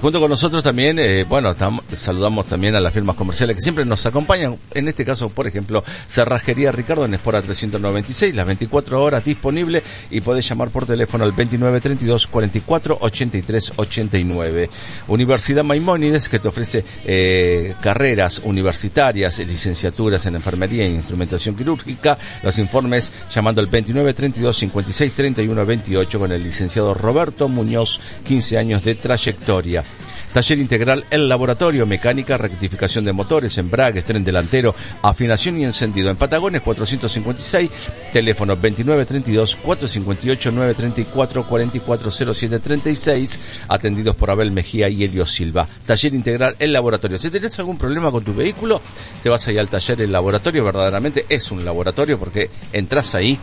[0.00, 1.54] Junto con nosotros también, eh, bueno,
[1.92, 4.56] saludamos también a las firmas comerciales que siempre nos acompañan.
[4.72, 10.22] En este caso, por ejemplo, Cerrajería Ricardo en Espora 396, las 24 horas disponible y
[10.22, 14.70] podés llamar por teléfono al 2932 44 83 89.
[15.08, 22.16] Universidad Maimónides que te ofrece eh, carreras universitarias, licenciaturas en enfermería e instrumentación quirúrgica.
[22.42, 28.82] Los informes llamando al 2932 56 31 28 con el licenciado Roberto Muñoz, 15 años
[28.82, 29.84] de trayectoria.
[30.32, 36.08] Taller integral El Laboratorio, mecánica, rectificación de motores, embragues, tren delantero, afinación y encendido.
[36.10, 37.70] En Patagones 456,
[38.12, 45.66] teléfono 2932 458 934 440736, atendidos por Abel Mejía y Elio Silva.
[45.84, 47.18] Taller integral El Laboratorio.
[47.18, 48.80] Si tenés algún problema con tu vehículo,
[49.22, 53.38] te vas ahí al taller El Laboratorio, verdaderamente es un laboratorio porque entras ahí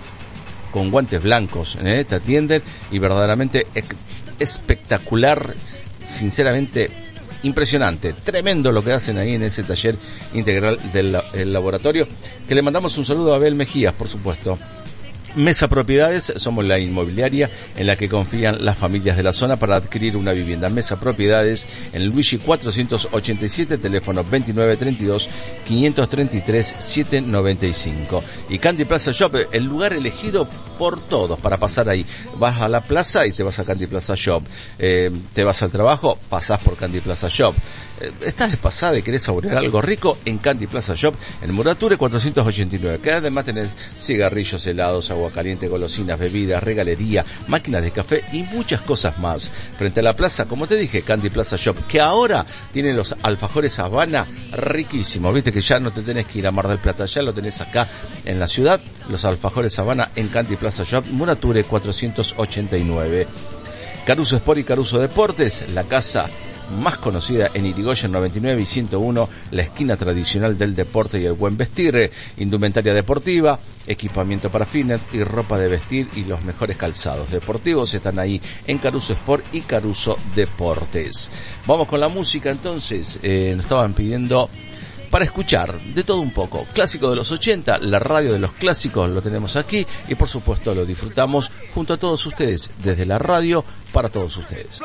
[0.72, 2.06] con guantes blancos, ¿eh?
[2.08, 2.62] te atienden
[2.92, 3.86] y verdaderamente es
[4.40, 5.54] espectacular,
[6.08, 6.90] sinceramente
[7.44, 9.96] impresionante, tremendo lo que hacen ahí en ese taller
[10.34, 12.08] integral del la- el laboratorio,
[12.48, 14.58] que le mandamos un saludo a Abel Mejías, por supuesto.
[15.36, 19.76] Mesa Propiedades, somos la inmobiliaria en la que confían las familias de la zona para
[19.76, 20.70] adquirir una vivienda.
[20.70, 25.30] Mesa Propiedades en Luigi 487, teléfono 2932
[25.68, 28.24] 533 795.
[28.50, 30.48] Y Candy Plaza Shop, el lugar elegido
[30.78, 32.06] por todos para pasar ahí.
[32.38, 34.44] Vas a la plaza y te vas a Candy Plaza Shop.
[34.80, 37.54] Eh, te vas al trabajo, pasás por Candy Plaza Shop.
[38.00, 43.00] Eh, estás despasada y querés saborear algo rico en Candy Plaza Shop en Murature 489.
[43.02, 43.70] Que además tenés
[44.00, 49.52] cigarrillos, helados, agua caliente, golosinas, bebidas, regalería, máquinas de café y muchas cosas más.
[49.78, 53.80] Frente a la plaza, como te dije, Candy Plaza Shop, que ahora tiene los alfajores
[53.80, 55.34] Habana riquísimos.
[55.34, 57.62] Viste que ya no te tenés que ir a Mar del Plata, ya lo tenés
[57.62, 57.88] acá
[58.26, 58.80] en la ciudad.
[59.10, 63.28] Los alfajores Habana en Candy Plaza Shop, Murature 489.
[64.06, 66.30] Caruso Sport y Caruso Deportes, la casa
[66.80, 71.58] más conocida en Irigoyen 99 y 101, la esquina tradicional del deporte y el buen
[71.58, 77.94] vestir, indumentaria deportiva, equipamiento para fitness y ropa de vestir y los mejores calzados deportivos
[77.94, 81.32] están ahí en Caruso Sport y Caruso Deportes.
[81.66, 84.50] Vamos con la música entonces, eh, nos estaban pidiendo
[85.10, 86.66] para escuchar de todo un poco.
[86.74, 90.74] Clásico de los 80, la radio de los clásicos lo tenemos aquí y por supuesto
[90.74, 94.82] lo disfrutamos junto a todos ustedes desde la radio para todos ustedes.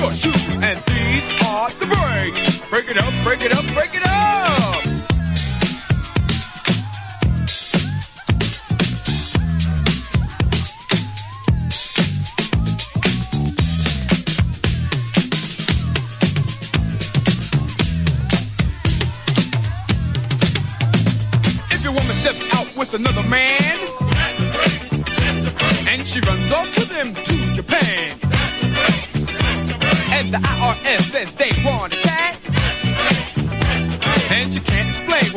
[0.00, 0.48] Your shoes.
[0.62, 2.60] And these are the breaks.
[2.70, 3.69] Break it up, break it up, break it up.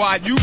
[0.03, 0.42] Why you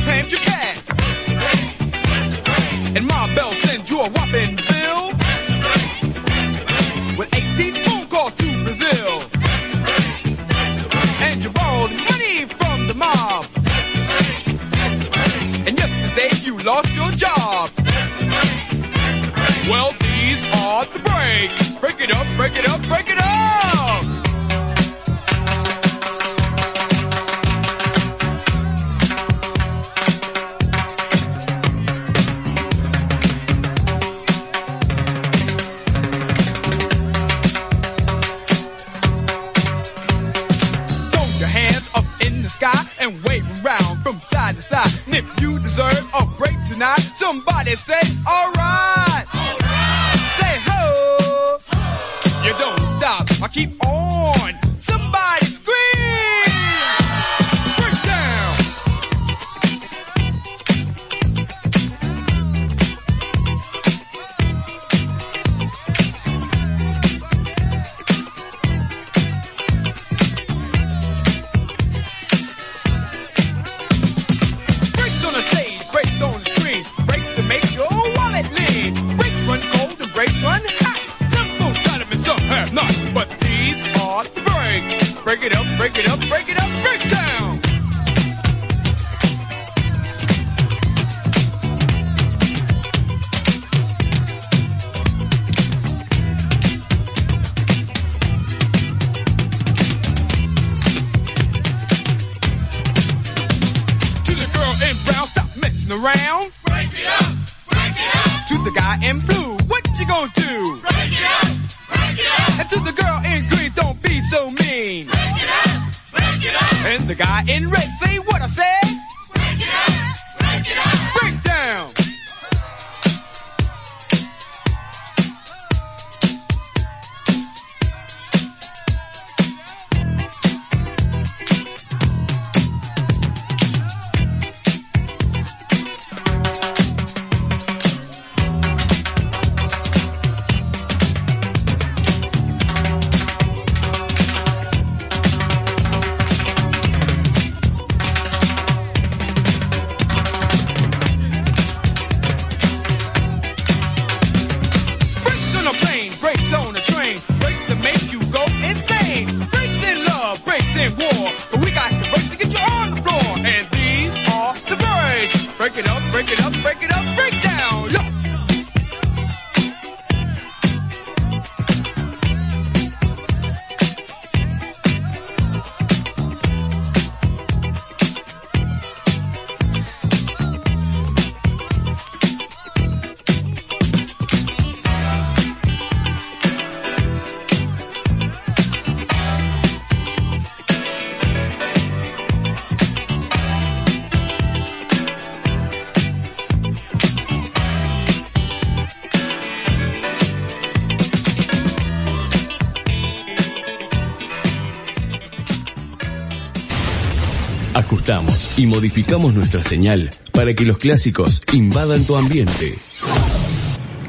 [208.61, 212.75] y modificamos nuestra señal para que los clásicos invadan tu ambiente.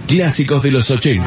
[0.07, 1.25] Clásicos de los 80.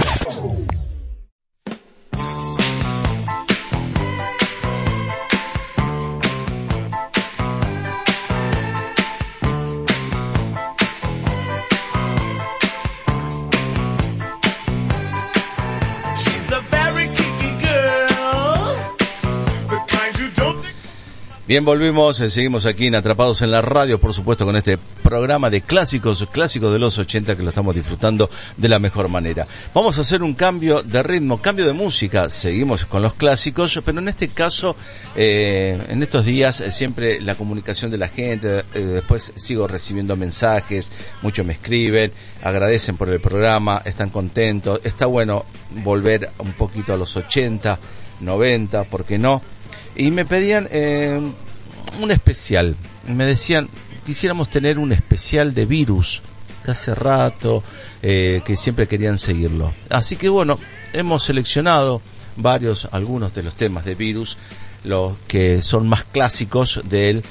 [21.55, 25.51] Bien, volvimos, eh, seguimos aquí en Atrapados en la Radio, por supuesto, con este programa
[25.51, 29.47] de clásicos, clásicos de los 80 que lo estamos disfrutando de la mejor manera.
[29.73, 34.01] Vamos a hacer un cambio de ritmo, cambio de música, seguimos con los clásicos, pero
[34.01, 34.75] en este caso,
[35.15, 40.91] eh, en estos días, eh, siempre la comunicación de la gente, después sigo recibiendo mensajes,
[41.23, 42.11] muchos me escriben,
[42.43, 45.45] agradecen por el programa, están contentos, está bueno
[45.85, 47.79] volver un poquito a los 80,
[48.23, 49.41] 90, ¿por qué no?
[49.97, 51.21] Y me pedían eh,
[52.01, 52.77] un especial.
[53.07, 53.69] Me decían,
[54.05, 56.23] quisiéramos tener un especial de virus,
[56.65, 57.63] que hace rato,
[58.03, 59.73] eh, que siempre querían seguirlo.
[59.91, 60.59] Así que bueno,
[60.93, 62.01] hemos seleccionado
[62.37, 64.39] varios, algunos de los temas de virus,
[64.85, 67.25] los que son más clásicos de él,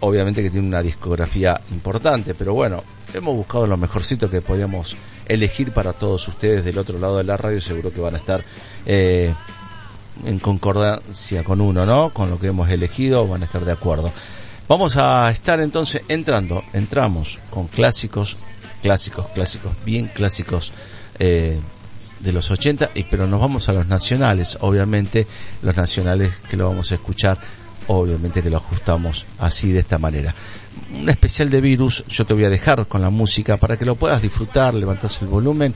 [0.00, 4.96] obviamente que tiene una discografía importante, pero bueno, hemos buscado lo mejorcito que podíamos
[5.26, 8.44] elegir para todos ustedes del otro lado de la radio, seguro que van a estar
[8.86, 9.34] eh,
[10.24, 12.10] en concordancia con uno, ¿no?
[12.10, 14.12] Con lo que hemos elegido, van a estar de acuerdo.
[14.68, 18.38] Vamos a estar entonces entrando, entramos con clásicos,
[18.82, 20.72] clásicos, clásicos, bien clásicos
[21.18, 21.60] eh,
[22.20, 25.26] de los 80, y, pero nos vamos a los nacionales, obviamente
[25.60, 27.38] los nacionales que lo vamos a escuchar,
[27.88, 30.34] obviamente que lo ajustamos así de esta manera.
[30.98, 33.96] Un especial de virus, yo te voy a dejar con la música para que lo
[33.96, 35.74] puedas disfrutar, levantas el volumen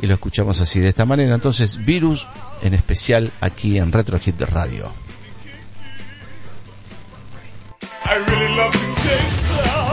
[0.00, 1.34] y lo escuchamos así de esta manera.
[1.34, 2.26] Entonces, Virus
[2.62, 4.92] en especial aquí en Retro Hit Radio.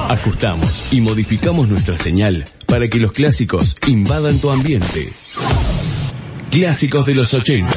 [0.10, 5.08] Ajustamos y modificamos nuestra señal para que los clásicos invadan tu ambiente.
[6.50, 7.72] Clásicos de los 80.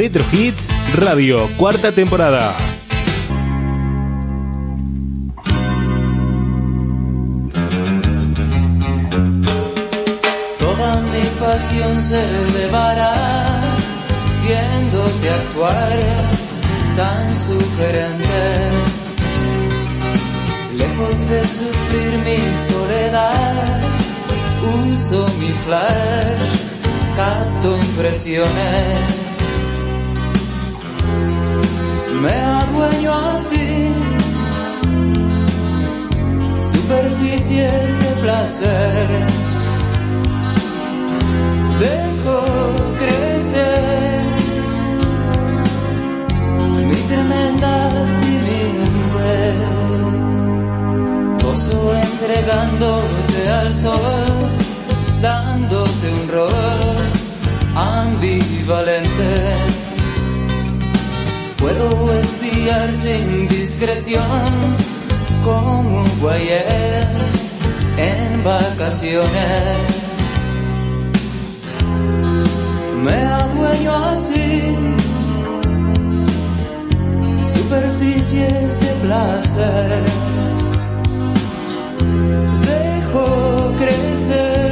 [0.00, 2.54] Retro Hits Radio, cuarta temporada.
[10.58, 12.18] Toda mi pasión se
[12.48, 13.12] elevará
[14.42, 15.98] viéndote actuar
[16.96, 18.70] tan sugerente.
[20.78, 22.40] Lejos de sufrir mi
[22.72, 23.80] soledad,
[24.62, 26.40] uso mi flash,
[27.16, 29.19] capto impresiones.
[32.22, 33.94] Me adueño así,
[36.72, 39.50] superficies de placer
[41.80, 42.38] dejo
[42.98, 44.24] crecer
[46.88, 47.74] mi tremenda
[48.22, 49.56] timidez.
[51.42, 51.78] Gozo
[52.08, 54.38] entregándote al sol,
[55.22, 56.96] dándote un rol
[57.74, 59.69] ambivalente.
[61.72, 64.50] Puedo espiar sin discreción
[65.44, 67.06] como un guayer
[67.96, 69.76] en vacaciones.
[73.04, 74.74] Me adueño así
[77.54, 80.02] superficies de placer.
[82.66, 84.69] Dejo crecer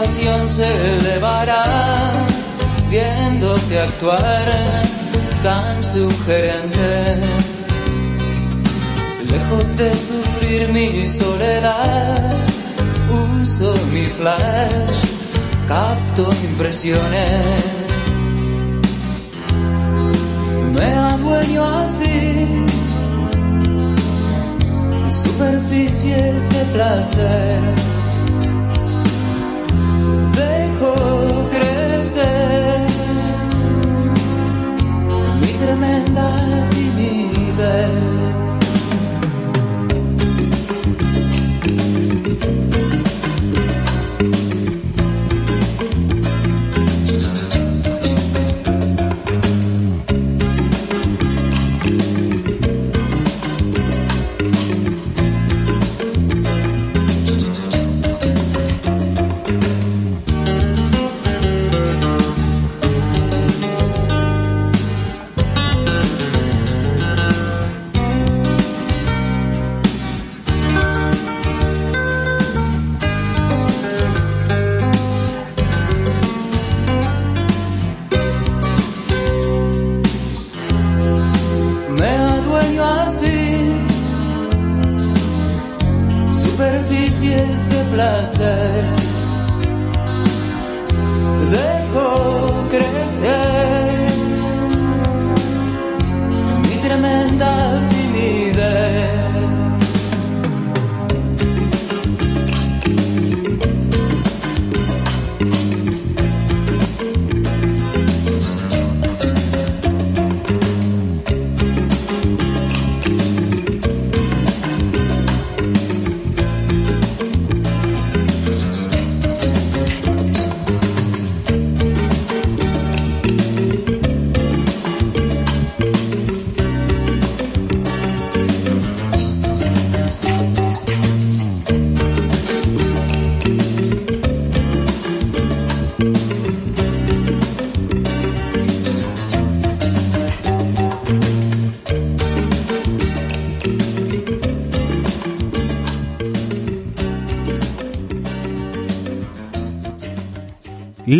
[0.00, 1.62] pasión se elevará
[2.88, 4.46] viéndote actuar
[5.42, 6.92] tan sugerente.
[9.30, 12.34] Lejos de sufrir mi soledad,
[13.08, 14.98] uso mi flash,
[15.68, 17.46] capto impresiones.
[20.76, 22.66] Me adueño así,
[25.22, 27.99] superficies de placer.
[35.80, 38.09] tremenda timidez.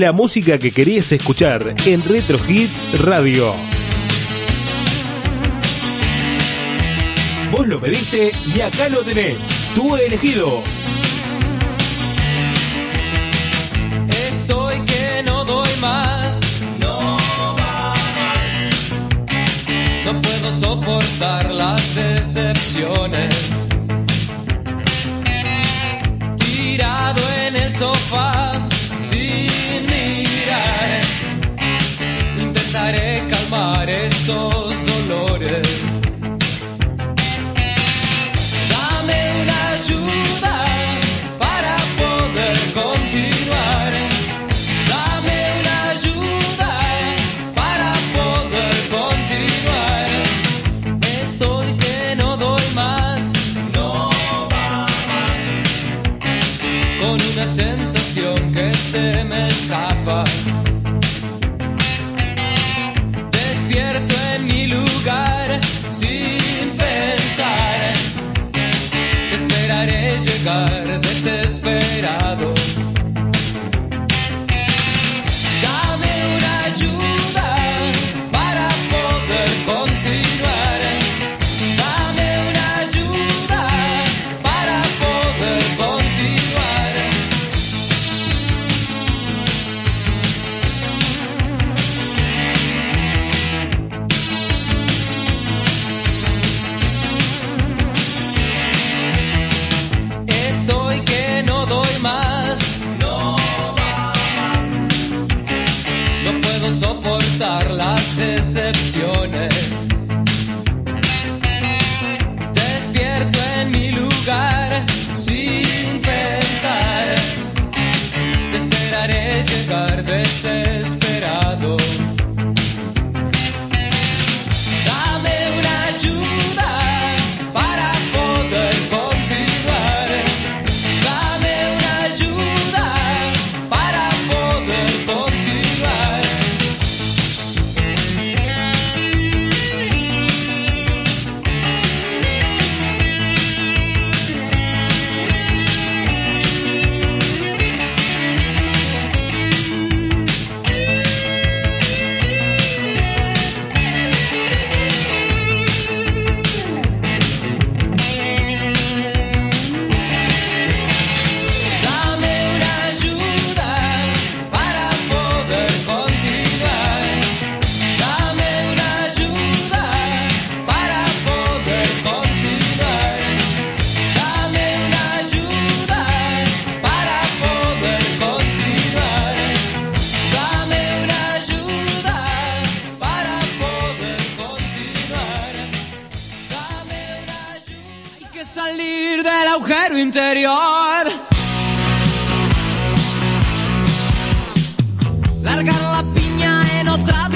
[0.01, 3.53] la música que querías escuchar en Retro Hits Radio.
[7.53, 9.37] Vos lo pediste y acá lo tenés,
[9.75, 10.63] tú elegido.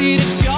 [0.07, 0.54] It's a shot.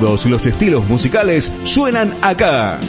[0.00, 2.80] Todos los estilos musicales suenan acá.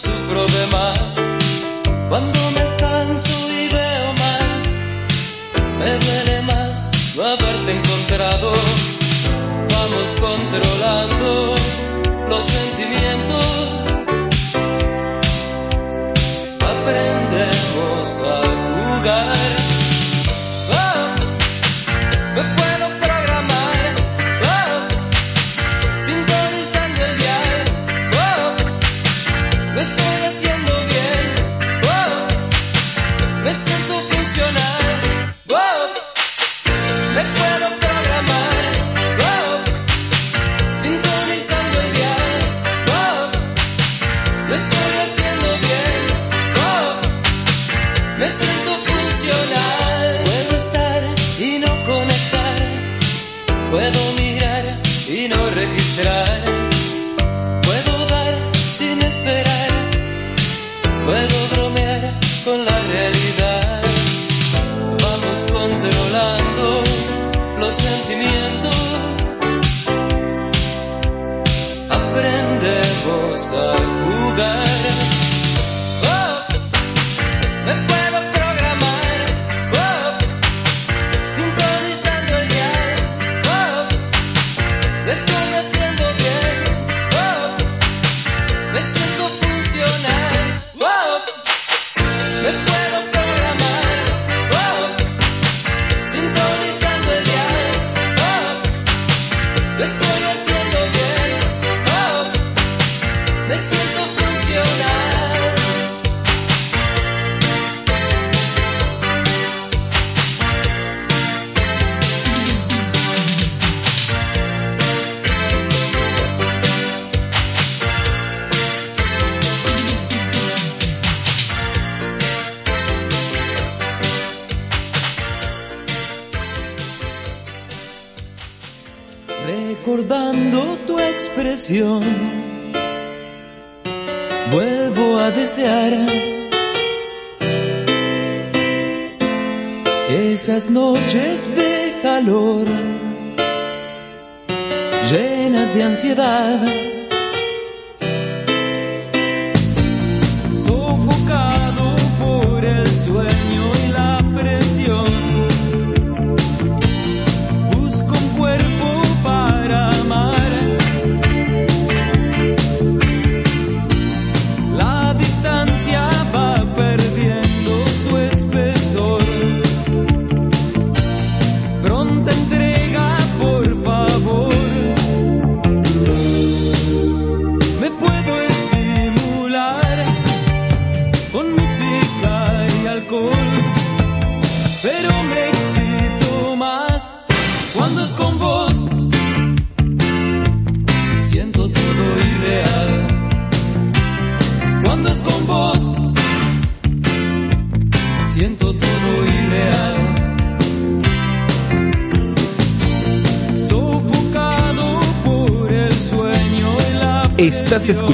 [0.00, 1.16] sufro de más.
[2.08, 3.59] Cuando me canso y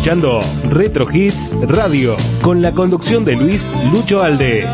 [0.06, 4.64] escuchando Retro Hits Radio con la conducción de Luis Lucho Alde.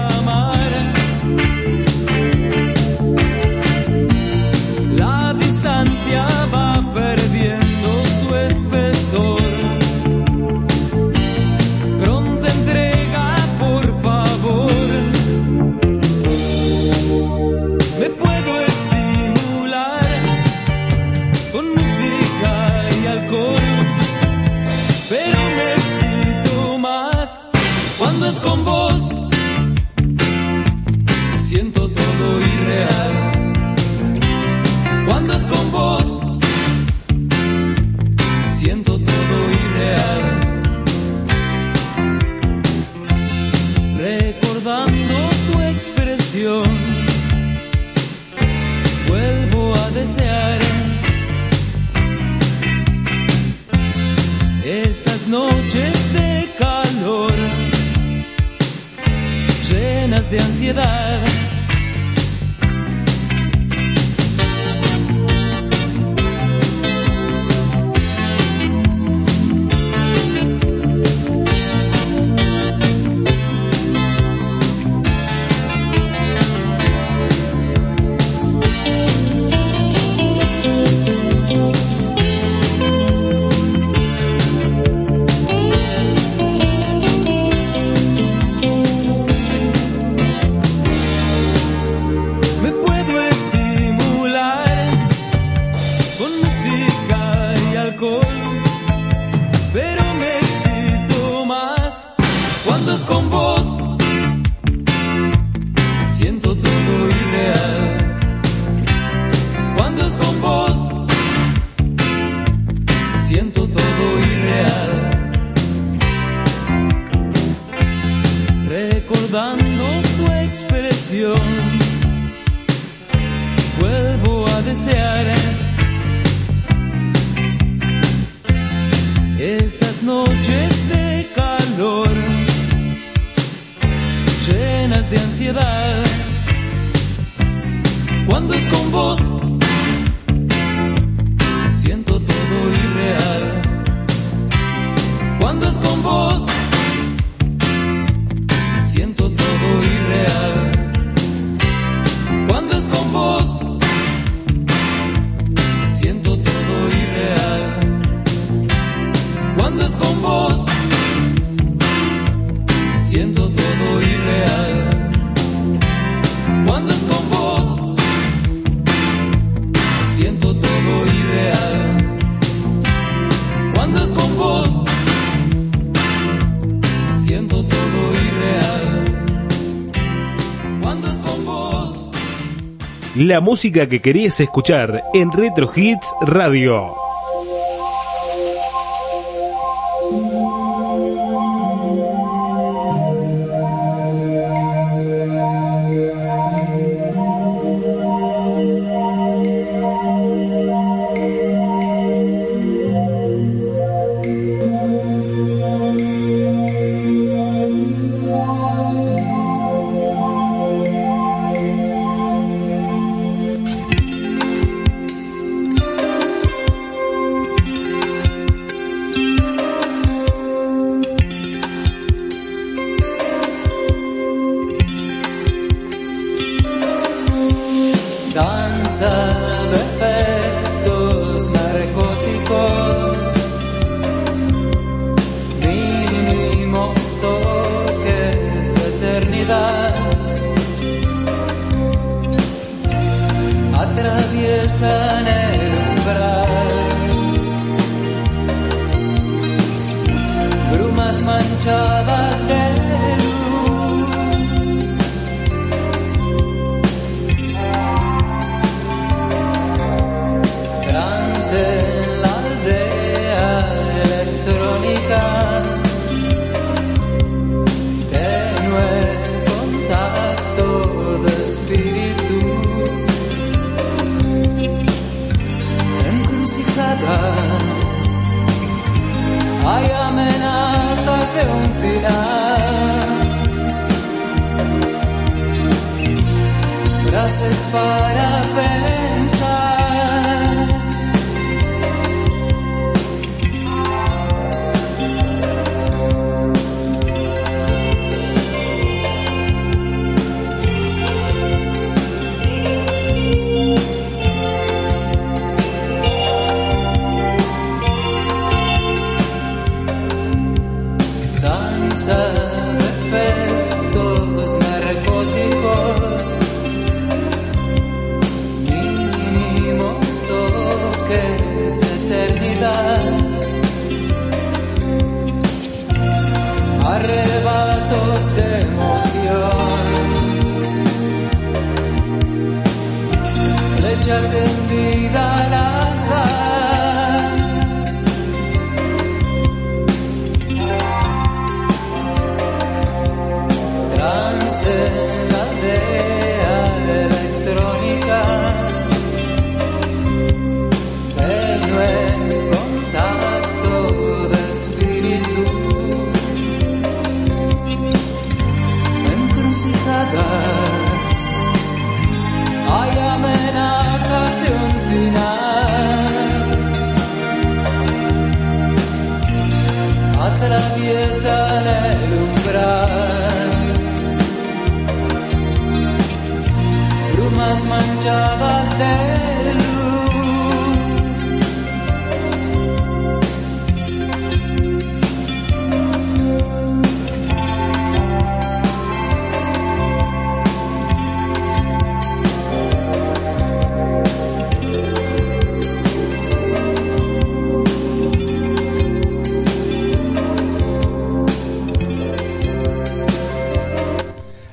[183.32, 187.01] la música que querías escuchar en Retro Hits Radio.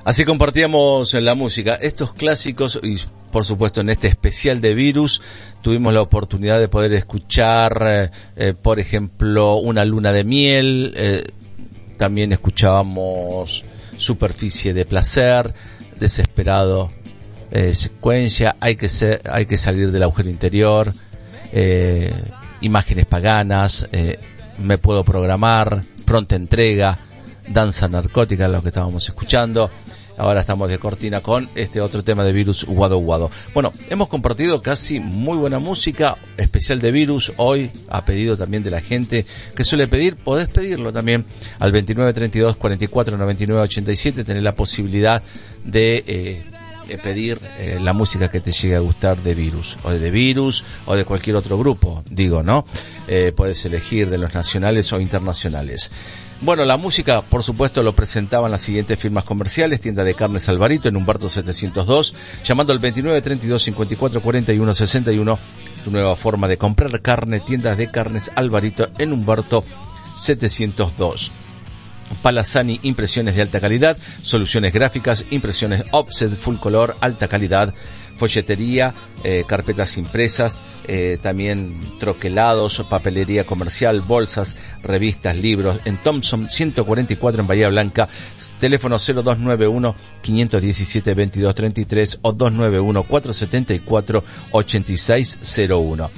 [0.09, 2.97] Así compartíamos la música, estos clásicos y
[3.31, 5.21] por supuesto en este especial de virus
[5.61, 11.25] tuvimos la oportunidad de poder escuchar, eh, eh, por ejemplo, una luna de miel, eh,
[11.99, 13.63] también escuchábamos
[13.99, 15.53] superficie de placer,
[15.99, 16.89] desesperado,
[17.51, 20.91] eh, secuencia, hay que ser, hay que salir del agujero interior,
[22.61, 23.87] imágenes paganas,
[24.57, 26.97] me puedo programar, pronta entrega,
[27.47, 29.69] danza narcótica, lo que estábamos escuchando.
[30.19, 33.31] Ahora estamos de cortina con este otro tema de virus Guado Guado.
[33.53, 38.69] Bueno, hemos compartido casi muy buena música, especial de virus, hoy a pedido también de
[38.69, 39.25] la gente
[39.55, 41.25] que suele pedir, podés pedirlo también
[41.59, 45.23] al 29 32 44 99 87, tener la posibilidad
[45.63, 50.11] de eh, pedir eh, la música que te llegue a gustar de Virus, o de
[50.11, 52.65] Virus, o de cualquier otro grupo, digo, ¿no?
[53.07, 55.93] Eh, puedes elegir de los nacionales o internacionales.
[56.41, 60.87] Bueno, la música, por supuesto, lo presentaban las siguientes firmas comerciales, tienda de carnes Alvarito
[60.87, 65.39] en Humberto 702, llamando al 29 32 54 41 61,
[65.83, 69.65] tu nueva forma de comprar carne, tiendas de carnes Alvarito en Humberto
[70.15, 71.33] 702.
[72.21, 77.73] Palazani Impresiones de alta calidad, soluciones gráficas, impresiones offset, full color, alta calidad,
[78.19, 78.93] folletería,
[79.23, 87.47] eh, carpetas impresas, eh, también troquelados, papelería comercial, bolsas, revistas, libros, en Thompson 144 en
[87.47, 88.09] Bahía Blanca,
[88.59, 96.11] teléfono 0291 517 2233 o 291 474 8601.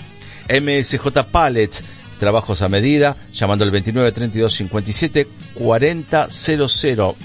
[0.50, 1.84] MSJ Pallets,
[2.20, 7.16] trabajos a medida, llamando al 29 32 57 40 00.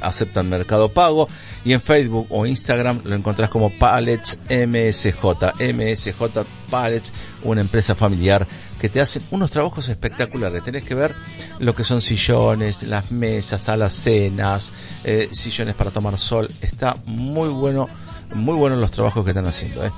[0.00, 1.28] Aceptan Mercado Pago
[1.64, 5.24] y en Facebook o Instagram lo encontrás como Pallets MSJ.
[5.60, 7.12] MSJ Pallets,
[7.42, 8.46] una empresa familiar
[8.80, 10.64] que te hacen unos trabajos espectaculares.
[10.64, 11.14] Tenés que ver
[11.58, 14.72] lo que son sillones, las mesas, salas cenas,
[15.04, 16.50] eh, sillones para tomar sol.
[16.60, 17.88] Está muy bueno,
[18.34, 19.84] muy buenos los trabajos que están haciendo.
[19.84, 19.90] Eh.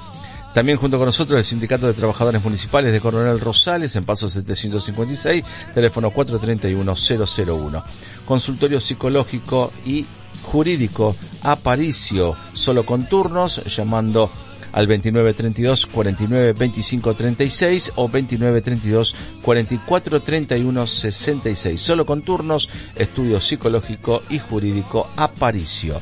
[0.55, 5.45] También junto con nosotros el Sindicato de Trabajadores Municipales de Coronel Rosales en Paso 756,
[5.73, 7.83] teléfono 431-001.
[8.27, 10.07] Consultorio psicológico y
[10.43, 14.31] jurídico Aparicio, solo con turnos, llamando
[14.73, 21.81] al 2932 49 25 36 o 2932 44 31 66.
[21.81, 26.01] Solo con turnos, estudio psicológico y jurídico Aparicio.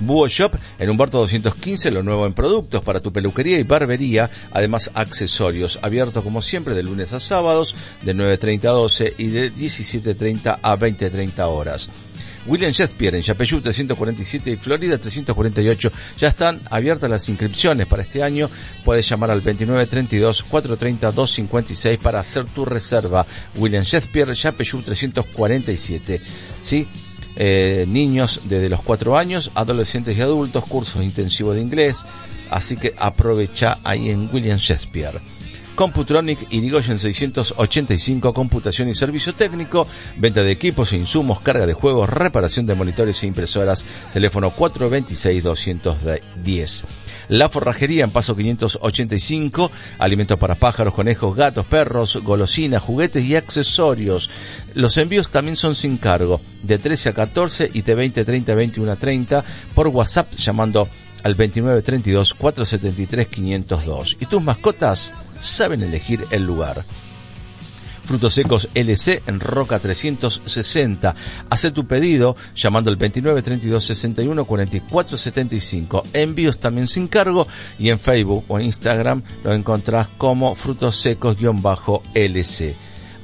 [0.00, 4.92] Búho Shop en Humberto 215, lo nuevo en productos para tu peluquería y barbería, además
[4.94, 10.58] accesorios, abierto como siempre de lunes a sábados, de 9.30 a 12 y de 17.30
[10.62, 11.90] a 20.30 horas.
[12.48, 15.92] William Shakespeare en Yapeyú 347 y Florida 348.
[16.18, 18.50] Ya están abiertas las inscripciones para este año.
[18.84, 23.26] Puedes llamar al 2932 430 256 para hacer tu reserva.
[23.54, 26.20] William Shakespeare, Yapeyú 347.
[26.62, 26.86] ¿Sí?
[27.38, 32.04] eh, niños desde los 4 años, adolescentes y adultos, cursos intensivos de inglés,
[32.50, 35.20] así que aprovecha ahí en William Shakespeare.
[35.78, 39.86] Computronic Irigoyen 685, computación y servicio técnico,
[40.16, 46.84] venta de equipos e insumos, carga de juegos, reparación de monitores e impresoras, teléfono 426-210.
[47.28, 54.30] La Forrajería en Paso 585, alimentos para pájaros, conejos, gatos, perros, golosinas, juguetes y accesorios.
[54.74, 58.96] Los envíos también son sin cargo, de 13 a 14 y de 20 30 21
[58.96, 59.44] 30
[59.76, 60.88] por WhatsApp llamando
[61.22, 64.16] al 2932 473 502.
[64.18, 66.84] Y tus mascotas saben elegir el lugar.
[68.08, 71.14] Frutos secos LC en Roca 360.
[71.50, 76.04] Hace tu pedido llamando al 29 32 61 44 75.
[76.14, 77.46] Envíos también sin cargo
[77.78, 82.74] y en Facebook o Instagram lo encontrás como Frutos Secos-LC.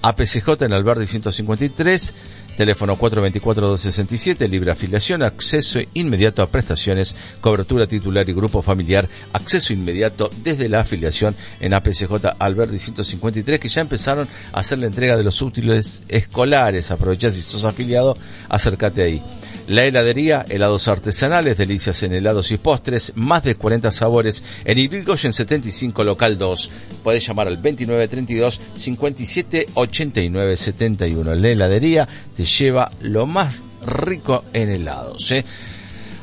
[0.02, 2.14] APCJ en Alberdi 153.
[2.56, 10.30] Teléfono 424-267, libre afiliación, acceso inmediato a prestaciones, cobertura titular y grupo familiar, acceso inmediato
[10.44, 15.24] desde la afiliación en APCJ Alberdi 153, que ya empezaron a hacer la entrega de
[15.24, 16.90] los útiles escolares.
[16.90, 18.16] Aprovechá si sos afiliado,
[18.48, 19.22] acércate ahí.
[19.66, 25.32] La heladería, helados artesanales, delicias en helados y postres, más de 40 sabores, en Irigoyen
[25.32, 26.70] 75, local 2.
[27.02, 31.34] Podés llamar al 2932 57 89 71.
[31.34, 33.54] La heladería te lleva lo más
[33.86, 35.30] rico en helados.
[35.32, 35.44] ¿eh?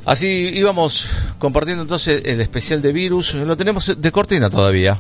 [0.05, 1.09] Así íbamos
[1.39, 3.33] compartiendo entonces el especial de virus.
[3.33, 4.99] Lo tenemos de cortina todavía.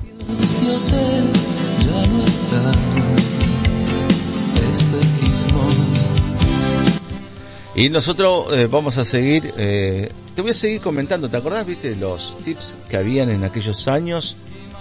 [7.73, 11.95] Y nosotros eh, vamos a seguir, eh, te voy a seguir comentando, ¿te acordás, viste,
[11.95, 14.35] los tips que habían en aquellos años?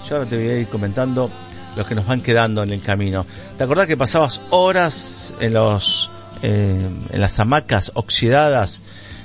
[0.09, 1.31] Yo ahora te voy a ir comentando
[1.77, 3.25] los que nos van quedando en el camino.
[3.57, 6.11] ¿Te acordás que pasabas horas en los,
[6.43, 8.83] eh, en las hamacas oxidadas?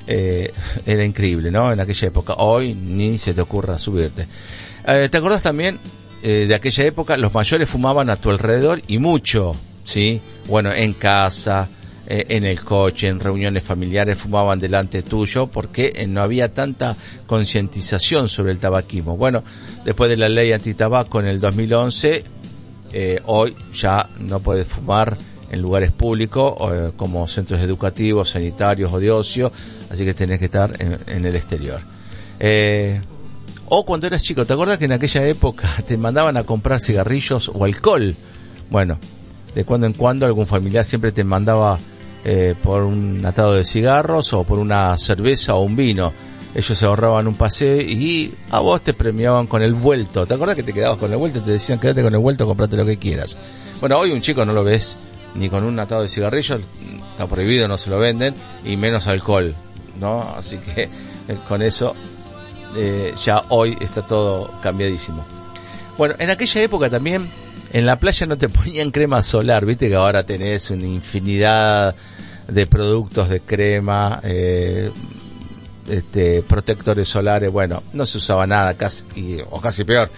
[0.08, 0.54] Eh,
[0.86, 1.72] era increíble, ¿no?
[1.72, 2.36] En aquella época.
[2.38, 4.28] Hoy ni se te ocurra subirte.
[4.88, 5.80] Eh, ¿Te acordás también
[6.22, 7.18] eh, de aquella época?
[7.18, 10.22] Los mayores fumaban a tu alrededor y mucho, ¿sí?
[10.48, 11.68] Bueno, en casa,
[12.08, 16.96] eh, en el coche, en reuniones familiares fumaban delante tuyo porque eh, no había tanta
[17.26, 19.18] concientización sobre el tabaquismo.
[19.18, 19.44] Bueno,
[19.84, 22.24] después de la ley antitabaco en el 2011,
[22.94, 25.18] eh, hoy ya no puedes fumar
[25.50, 26.56] en lugares públicos
[26.96, 29.52] como centros educativos, sanitarios o de ocio,
[29.90, 31.82] así que tenés que estar en, el exterior.
[33.68, 37.50] O cuando eras chico, ¿te acuerdas que en aquella época te mandaban a comprar cigarrillos
[37.54, 38.16] o alcohol?
[38.70, 39.00] Bueno,
[39.56, 41.80] de cuando en cuando algún familiar siempre te mandaba
[42.28, 46.12] eh, por un atado de cigarros o por una cerveza o un vino.
[46.56, 50.26] Ellos se ahorraban un paseo y a vos te premiaban con el vuelto.
[50.26, 51.42] ¿Te acuerdas que te quedabas con el vuelto?
[51.42, 53.38] Te decían quédate con el vuelto, comprate lo que quieras.
[53.80, 54.98] Bueno, hoy un chico no lo ves
[55.36, 56.62] ni con un atado de cigarrillos,
[57.12, 58.34] está prohibido, no se lo venden,
[58.64, 59.54] y menos alcohol,
[60.00, 60.22] ¿no?
[60.36, 60.90] Así que eh,
[61.48, 61.94] con eso
[62.76, 65.24] eh, ya hoy está todo cambiadísimo.
[65.98, 67.30] Bueno, en aquella época también
[67.72, 71.96] en la playa no te ponían crema solar, viste que ahora tenés una infinidad
[72.48, 74.92] de productos de crema, eh,
[75.90, 79.06] este, protectores solares, bueno, no se usaba nada, casi,
[79.50, 80.10] o casi peor,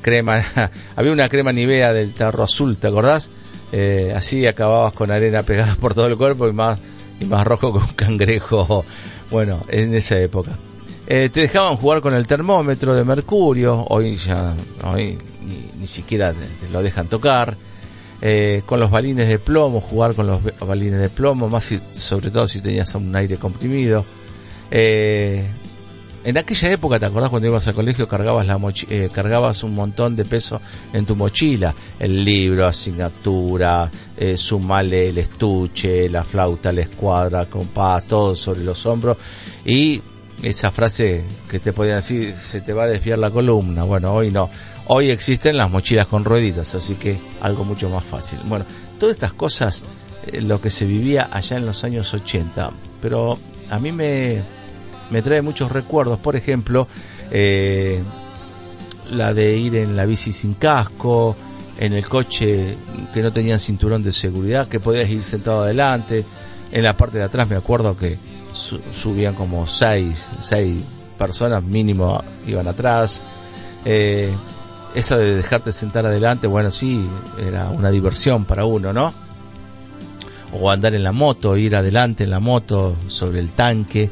[0.00, 0.44] crema,
[0.96, 3.30] había una crema Nivea del tarro azul, ¿te acordás?
[3.72, 6.78] Eh, así acababas con arena pegada por todo el cuerpo y más,
[7.20, 8.84] y más rojo que un cangrejo,
[9.30, 10.52] bueno, en esa época.
[11.06, 14.54] Eh, te dejaban jugar con el termómetro de mercurio, hoy ya,
[14.84, 15.18] hoy
[15.78, 17.56] ni, siquiera te lo dejan tocar.
[18.24, 22.30] Eh, con los balines de plomo, jugar con los balines de plomo, más si- sobre
[22.30, 24.04] todo si tenías un aire comprimido.
[24.70, 25.44] Eh,
[26.24, 30.14] en aquella época, ¿te acordás cuando ibas al colegio cargabas la eh, cargabas un montón
[30.14, 30.60] de peso
[30.92, 31.74] en tu mochila?
[31.98, 38.86] El libro, asignatura, eh, sumale el estuche, la flauta, la escuadra, compás, todo sobre los
[38.86, 39.16] hombros
[39.64, 40.00] y
[40.42, 43.82] esa frase que te podían decir, se te va a desviar la columna.
[43.82, 44.48] Bueno, hoy no.
[44.94, 48.40] Hoy existen las mochilas con rueditas, así que algo mucho más fácil.
[48.44, 48.66] Bueno,
[49.00, 49.84] todas estas cosas,
[50.26, 52.70] eh, lo que se vivía allá en los años 80,
[53.00, 53.38] pero
[53.70, 54.42] a mí me,
[55.10, 56.18] me trae muchos recuerdos.
[56.18, 56.88] Por ejemplo,
[57.30, 58.02] eh,
[59.10, 61.36] la de ir en la bici sin casco,
[61.78, 62.76] en el coche
[63.14, 66.22] que no tenían cinturón de seguridad, que podías ir sentado adelante.
[66.70, 68.18] En la parte de atrás me acuerdo que
[68.52, 70.82] su- subían como seis, seis
[71.16, 73.22] personas mínimo iban atrás.
[73.86, 74.30] Eh,
[74.94, 77.08] esa de dejarte sentar adelante, bueno, sí,
[77.38, 79.12] era una diversión para uno, ¿no?
[80.52, 84.10] O andar en la moto, ir adelante en la moto sobre el tanque,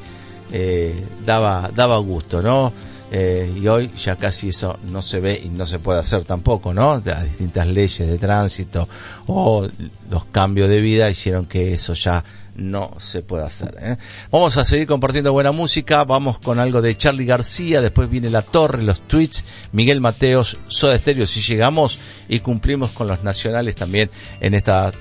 [0.52, 2.72] eh, daba, daba gusto, ¿no?
[3.12, 6.72] Eh, y hoy ya casi eso no se ve y no se puede hacer tampoco,
[6.72, 7.02] ¿no?
[7.04, 8.88] Las distintas leyes de tránsito
[9.26, 9.66] o
[10.08, 12.24] los cambios de vida hicieron que eso ya
[12.60, 13.76] no se pueda hacer.
[13.80, 13.96] ¿eh?
[14.30, 18.42] Vamos a seguir compartiendo buena música, vamos con algo de Charlie García, después viene La
[18.42, 24.10] Torre, los tweets, Miguel Mateos, Soda Stereo, si llegamos y cumplimos con los nacionales también
[24.40, 24.92] en esta,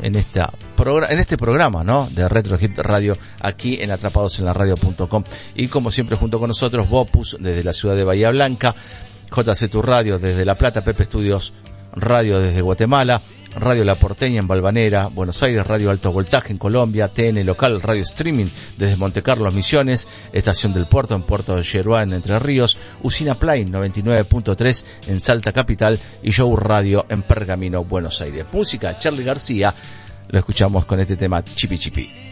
[0.00, 0.52] en esta
[1.08, 2.08] en este programa, ¿no?
[2.10, 5.22] De Retro Hit Radio, aquí en atrapadosenlaradio.com.
[5.54, 8.74] Y como siempre, junto con nosotros, Bopus, desde la ciudad de Bahía Blanca,
[9.30, 11.52] JC Tu Radio desde La Plata, Pepe Estudios
[11.94, 13.20] Radio desde Guatemala,
[13.54, 18.02] Radio La Porteña en Balvanera, Buenos Aires, Radio Alto Voltaje en Colombia, TN Local, Radio
[18.02, 18.46] Streaming
[18.78, 23.34] desde Monte Carlos Misiones, Estación del Puerto en Puerto de Yeruá en Entre Ríos, Usina
[23.34, 28.46] Play 99.3 en Salta Capital y Show Radio en Pergamino, Buenos Aires.
[28.52, 29.74] Música, Charlie García,
[30.28, 32.31] lo escuchamos con este tema Chipi Chipi.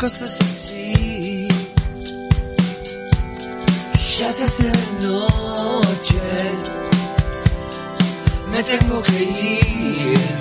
[0.00, 1.48] La cosa es así.
[4.18, 6.20] Ya se hace de noche,
[8.50, 10.39] me tengo que ir.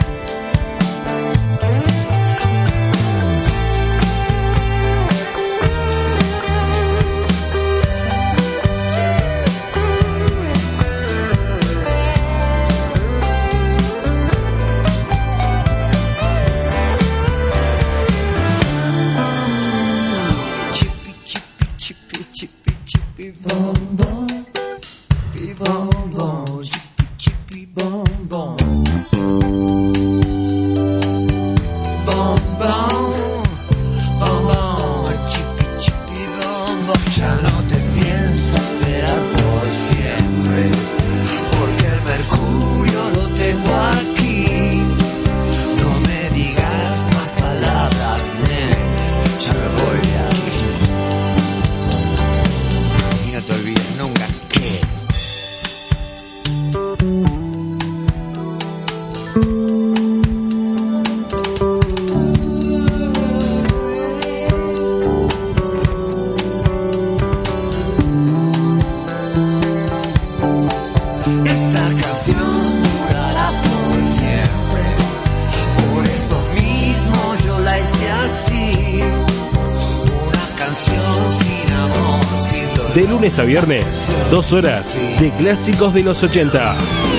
[83.19, 87.18] Lunes a viernes, dos horas de clásicos de los 80.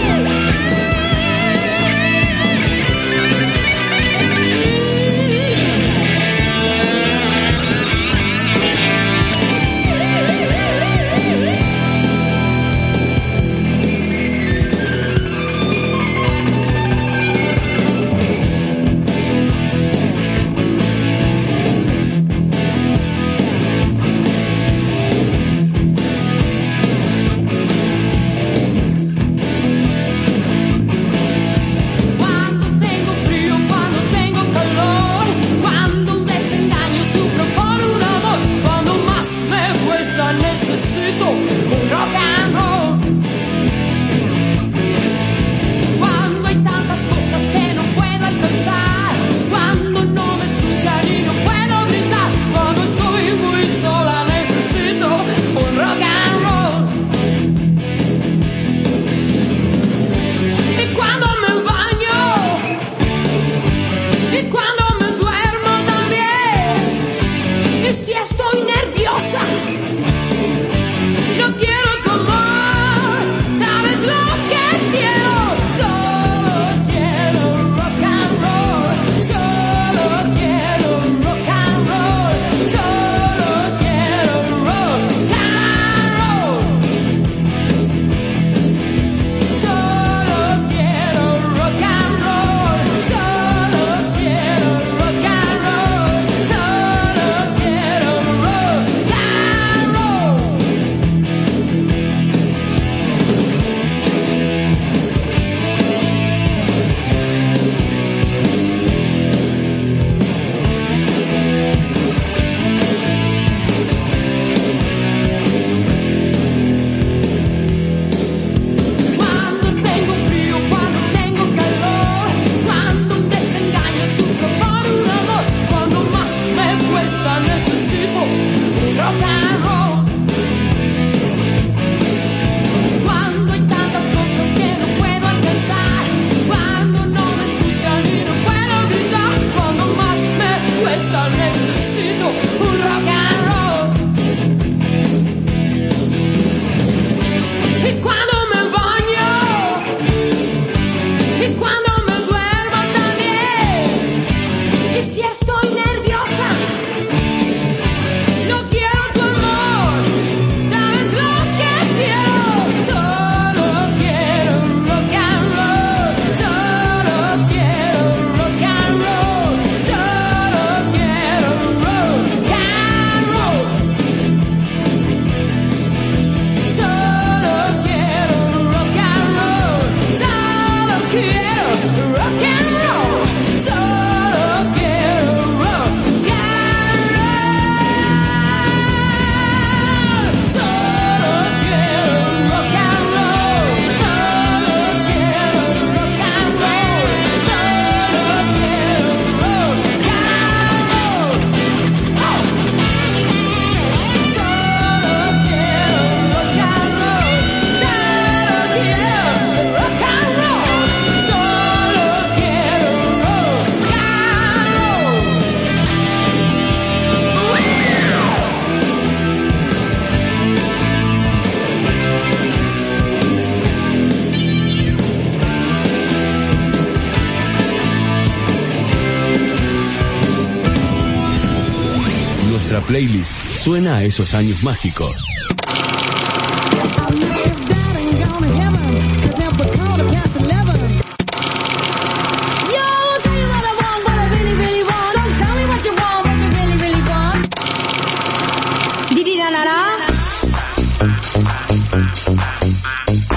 [233.60, 235.14] Suena a esos años mágicos.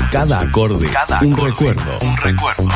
[0.10, 0.90] Cada acorde,
[1.22, 2.00] un recuerdo.
[2.02, 2.70] Un recuerdo.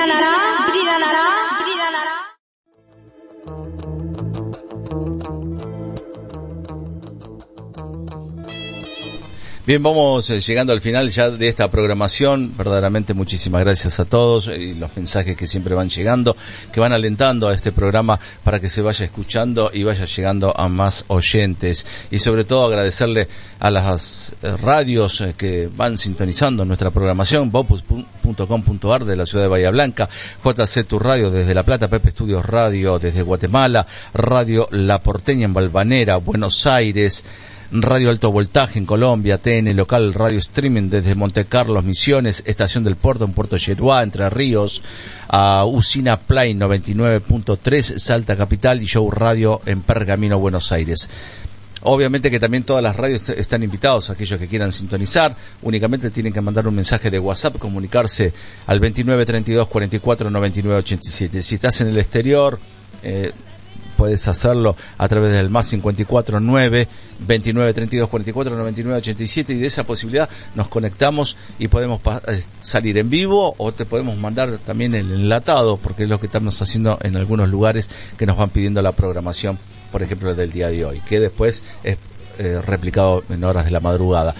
[9.66, 12.54] Bien, vamos eh, llegando al final ya de esta programación.
[12.54, 16.36] Verdaderamente muchísimas gracias a todos y los mensajes que siempre van llegando,
[16.70, 20.68] que van alentando a este programa para que se vaya escuchando y vaya llegando a
[20.68, 21.86] más oyentes.
[22.10, 23.26] Y sobre todo agradecerle
[23.58, 29.48] a las eh, radios eh, que van sintonizando nuestra programación, bopus.com.ar de la ciudad de
[29.48, 30.10] Bahía Blanca,
[30.44, 35.54] JC Tu Radio desde La Plata, Pepe Estudios Radio desde Guatemala, Radio La Porteña en
[35.54, 37.24] Balvanera, Buenos Aires,
[37.76, 42.94] Radio Alto Voltaje en Colombia, TN Local Radio Streaming desde Monte Carlos, Misiones, Estación del
[42.94, 44.80] Puerto en Puerto Yeruá, Entre Ríos,
[45.26, 51.10] a Usina Play 99.3, Salta Capital y Show Radio en Pergamino, Buenos Aires.
[51.82, 56.40] Obviamente que también todas las radios están invitados, aquellos que quieran sintonizar, únicamente tienen que
[56.40, 58.32] mandar un mensaje de WhatsApp, comunicarse
[58.68, 61.42] al 29 32 44 99 87.
[61.42, 62.60] Si estás en el exterior,
[63.02, 63.32] eh,
[64.04, 66.88] puedes hacerlo a través del más 54 9
[67.20, 72.98] 29 32 44 99 87 y de esa posibilidad nos conectamos y podemos eh, salir
[72.98, 76.98] en vivo o te podemos mandar también el enlatado porque es lo que estamos haciendo
[77.00, 79.58] en algunos lugares que nos van pidiendo la programación
[79.90, 81.96] por ejemplo del día de hoy que después es
[82.36, 84.34] eh, replicado en horas de la madrugada.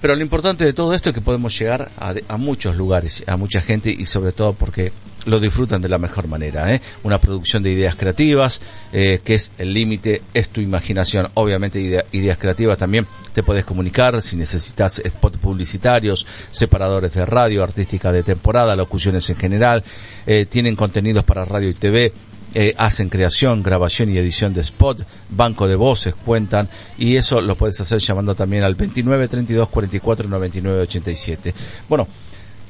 [0.00, 3.36] Pero lo importante de todo esto es que podemos llegar a, a muchos lugares, a
[3.36, 4.92] mucha gente y sobre todo porque
[5.24, 6.72] lo disfrutan de la mejor manera.
[6.74, 6.80] ¿eh?
[7.02, 8.60] Una producción de ideas creativas,
[8.92, 11.28] eh, que es el límite, es tu imaginación.
[11.34, 17.64] Obviamente idea- ideas creativas también te puedes comunicar si necesitas spots publicitarios, separadores de radio,
[17.64, 19.82] artística de temporada, locuciones en general,
[20.26, 22.12] eh, tienen contenidos para radio y TV,
[22.56, 27.56] eh, hacen creación, grabación y edición de spot, banco de voces cuentan y eso lo
[27.56, 31.52] puedes hacer llamando también al 29 32 44 99 87.
[31.88, 32.06] Bueno,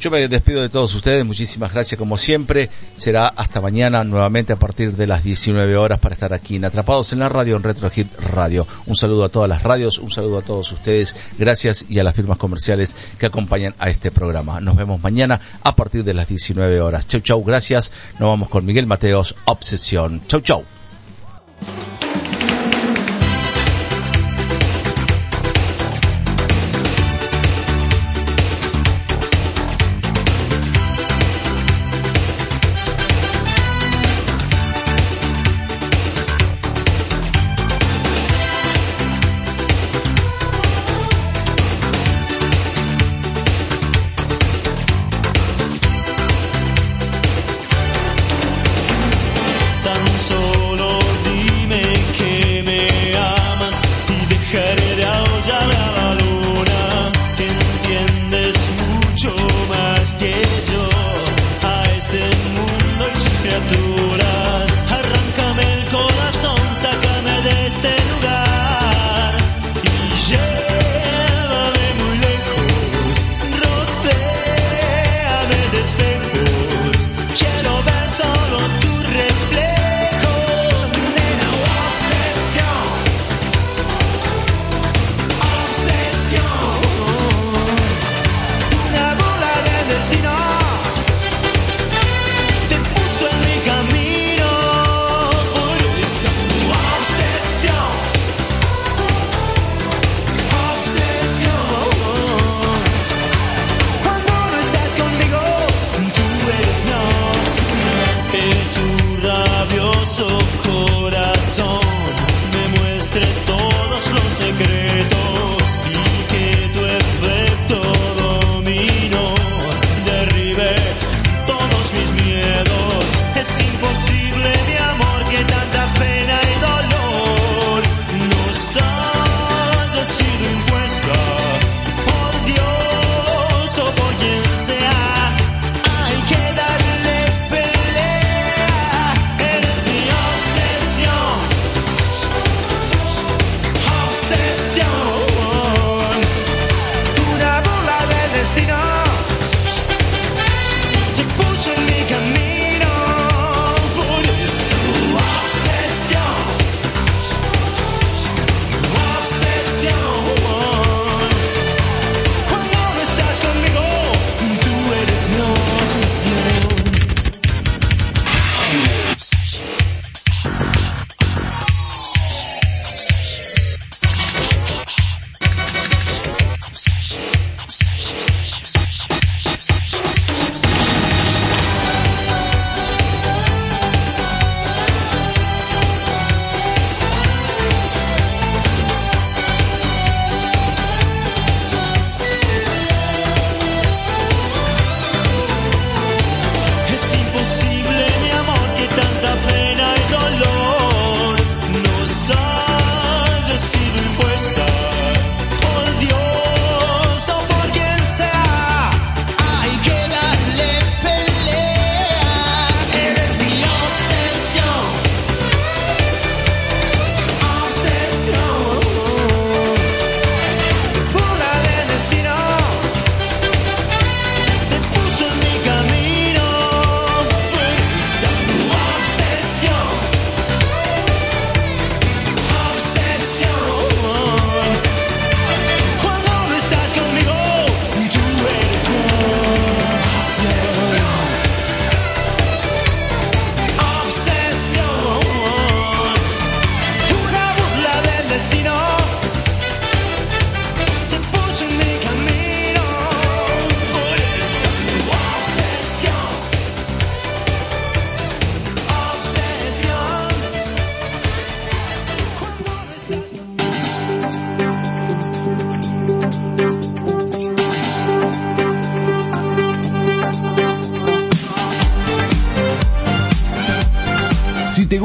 [0.05, 4.59] yo me despido de todos ustedes, muchísimas gracias como siempre, será hasta mañana nuevamente a
[4.59, 7.89] partir de las 19 horas para estar aquí en Atrapados en la Radio, en Retro
[7.89, 8.67] Hit Radio.
[8.85, 12.15] Un saludo a todas las radios, un saludo a todos ustedes, gracias y a las
[12.15, 14.61] firmas comerciales que acompañan a este programa.
[14.61, 17.07] Nos vemos mañana a partir de las 19 horas.
[17.07, 20.21] Chau chau, gracias, nos vamos con Miguel Mateos, Obsesión.
[20.27, 20.65] Chau chau.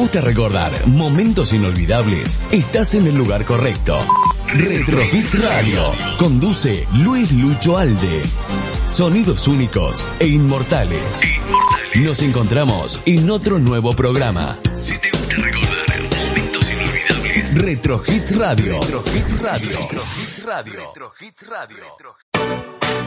[0.09, 3.95] Gusta recordar momentos inolvidables, estás en el lugar correcto.
[4.47, 5.93] Retro Hits Radio.
[6.17, 8.23] Conduce Luis Lucho Alde.
[8.85, 11.03] Sonidos únicos e inmortales.
[11.93, 14.57] Nos encontramos en otro nuevo programa.
[17.53, 18.79] Retro Hits Radio.
[18.81, 19.69] Retro Hits Radio.
[19.69, 20.79] Retro Hits Radio.
[20.87, 22.28] Retro Hits Radio.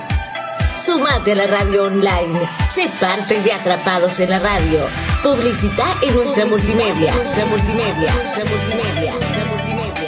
[0.84, 2.40] Sumate a la radio online.
[2.74, 4.80] Sé parte de Atrapados en la Radio.
[5.22, 7.14] Publicita en nuestra multimedia.
[7.14, 8.14] Nuestra multimedia.
[8.14, 9.12] Nuestra multimedia.
[9.12, 10.06] Nuestra multimedia.